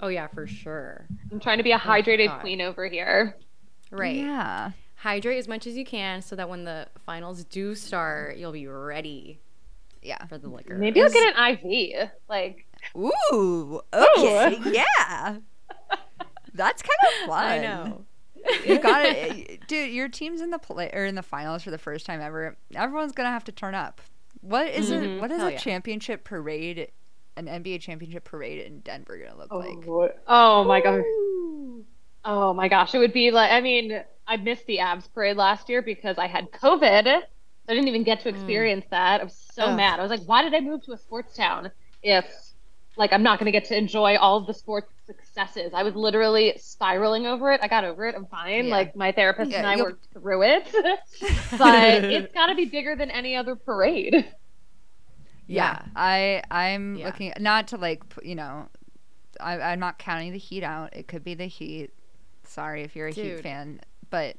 [0.00, 1.06] Oh yeah, for sure.
[1.32, 2.40] I'm trying to be a hydrated God.
[2.40, 3.36] queen over here.
[3.90, 4.16] Right.
[4.16, 4.70] Yeah.
[4.96, 8.66] Hydrate as much as you can so that when the finals do start, you'll be
[8.66, 9.40] ready
[10.02, 10.24] Yeah.
[10.26, 10.76] for the liquor.
[10.76, 12.10] Maybe I'll get an IV.
[12.28, 12.66] Like,
[12.96, 13.80] Ooh.
[13.92, 14.58] Okay.
[14.66, 15.38] yeah.
[16.54, 17.44] That's kind of fun.
[17.44, 18.04] I know.
[18.64, 19.90] You got it, dude.
[19.92, 22.56] Your team's in the play or in the finals for the first time ever.
[22.74, 24.00] Everyone's gonna have to turn up.
[24.40, 25.02] What is it?
[25.02, 25.20] Mhm.
[25.20, 25.58] What is Hell a yeah.
[25.58, 26.90] championship parade,
[27.38, 29.86] an NBA championship parade in Denver gonna look oh, like?
[29.86, 31.02] oh, oh my god.
[32.24, 35.68] Oh my gosh, it would be like I mean, I missed the Avs parade last
[35.68, 37.06] year because I had COVID.
[37.68, 38.36] I didn't even get to hmm.
[38.36, 39.20] experience that.
[39.20, 39.76] I was so Ugh.
[39.76, 40.00] mad.
[40.00, 41.70] I was like, why did I move to a sports town
[42.02, 42.26] if
[42.96, 45.72] like I'm not going to get to enjoy all of the sports successes?
[45.72, 47.60] I was literally spiraling over it.
[47.62, 48.16] I got over it.
[48.16, 48.66] I'm fine.
[48.66, 48.74] Yeah.
[48.74, 50.68] Like my therapist Yeah, and I you'll- worked through it.
[51.58, 54.26] but it's got to be bigger than any other parade.
[55.48, 57.06] Yeah, I I'm Yeah.
[57.06, 58.68] looking not to like you know,
[59.40, 60.94] I, I'm not counting the Heat out.
[60.94, 61.90] It could be the Heat.
[62.44, 63.80] Sorry if you're a Heat fan,
[64.10, 64.36] but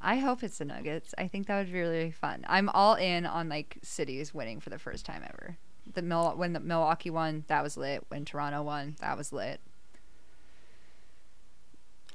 [0.00, 1.14] I hope it's the Nuggets.
[1.18, 2.44] I think that would be really fun.
[2.48, 5.56] I'm all in on like cities winning for the first time ever.
[5.94, 8.04] The Mil- when the Milwaukee won, that was lit.
[8.08, 9.60] When Toronto won, that was lit.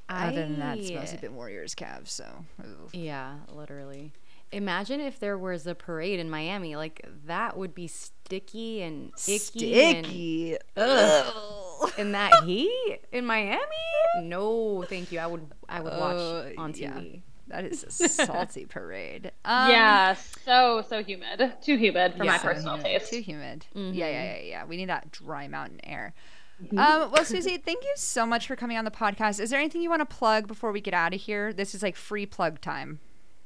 [0.10, 2.10] Other than that, it's mostly been Warriors, Cavs.
[2.10, 2.26] So
[2.62, 2.90] ooh.
[2.92, 4.12] Yeah, literally.
[4.54, 6.76] Imagine if there was a parade in Miami.
[6.76, 10.54] Like that would be sticky and icky.
[10.56, 10.58] And.
[10.78, 11.92] Ugh.
[11.98, 13.60] in that heat in Miami?
[14.22, 15.20] No, thank you.
[15.20, 16.92] I would I would watch Uh, on yeah.
[16.94, 17.22] TV.
[17.48, 19.32] That is a salty parade.
[19.44, 21.54] Um, yeah, so so humid.
[21.62, 22.38] Too humid for my Yeah.
[22.38, 23.12] personal Yeah, taste.
[23.12, 23.66] Too humid.
[23.76, 23.94] Mm-hmm.
[23.94, 24.66] Yeah, yeah, yeah, yeah.
[24.66, 26.14] We need that dry mountain air.
[26.64, 26.78] Mm-hmm.
[26.78, 29.40] Um, well, Suzie, thank you so much for coming on the podcast.
[29.42, 31.52] Is there anything you want to plug before we get out of here?
[31.52, 33.00] This is like free plug time.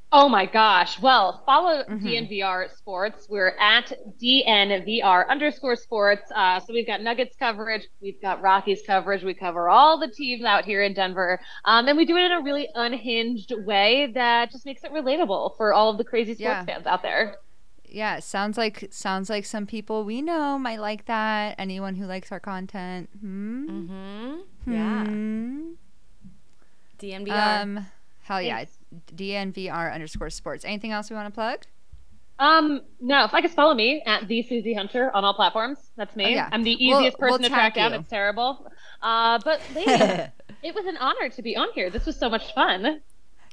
[0.09, 0.99] Oh my gosh.
[1.01, 2.07] Well, follow Mm-hmm.
[2.07, 3.27] DNVR Sports.
[3.29, 3.91] We're at
[4.21, 6.31] DNVR underscore sports.
[6.33, 9.23] Uh, so we've got Nuggets coverage, we've got Rockies coverage.
[9.23, 11.41] We cover all the teams out here in Denver.
[11.65, 15.57] Um, and we do it in a really unhinged way that just makes it relatable
[15.57, 16.63] for all of the crazy sports Yeah.
[16.65, 17.35] fans out there.
[17.89, 21.55] Yeah, sounds like sounds like some people we know might like that.
[21.57, 23.09] Anyone who likes our content.
[23.19, 23.69] Hmm.
[23.89, 24.71] Mm-hmm.
[24.73, 25.03] Yeah.
[25.05, 25.69] Hmm.
[26.99, 27.61] DNVR.
[27.61, 27.85] Um.
[28.23, 28.65] Hell yeah.
[29.15, 30.65] DNVR underscore sports.
[30.65, 31.63] Anything else we want to plug?
[32.39, 36.15] Um, no, if I could follow me at the Suzie Hunter on all platforms, that's
[36.15, 36.25] me.
[36.25, 36.49] Oh, yeah.
[36.51, 37.99] I'm the We'll- easiest we'll person to track tag down.
[37.99, 38.71] It's terrible.
[39.01, 39.99] Uh, but ladies,
[40.63, 41.89] it was an honor to be on here.
[41.89, 43.01] This was so much fun.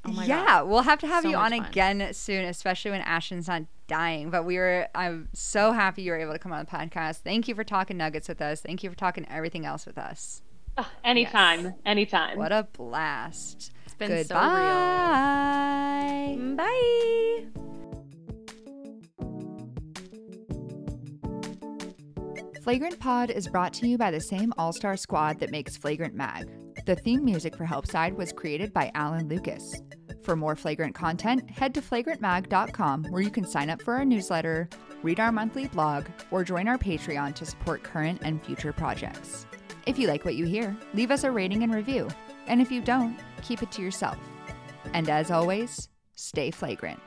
[0.07, 0.29] Oh my god.
[0.29, 1.65] yeah, we'll have to have So you on fun.
[1.65, 4.29] again soon, especially when Ashton's not dying.
[4.29, 7.21] But we were, I'm so happy you were able to come on the podcast.
[7.21, 8.61] Thank you for talking nuggets with us.
[8.61, 10.43] Thank you for talking everything else with us.
[10.77, 12.37] Ah, anytime, anytime.
[12.37, 13.73] What a blast.
[13.99, 14.27] It's been Goodbye.
[16.37, 16.57] so real.
[16.57, 17.45] Bye.
[22.63, 26.15] Flagrant Pod is brought to you by the same all star squad that makes Flagrant
[26.15, 26.51] Mag.
[26.87, 29.83] The theme music for Helpside was created by Alan Lucas.
[30.23, 34.69] For more flagrant content, head to flagrantmag.com where you can sign up for our newsletter,
[35.03, 39.47] read our monthly blog, or join our Patreon to support current and future projects.
[39.87, 42.09] If you like what you hear, leave us a rating and review.
[42.47, 44.19] And if you don't, keep it to yourself.
[44.93, 47.01] And as always, stay flagrant.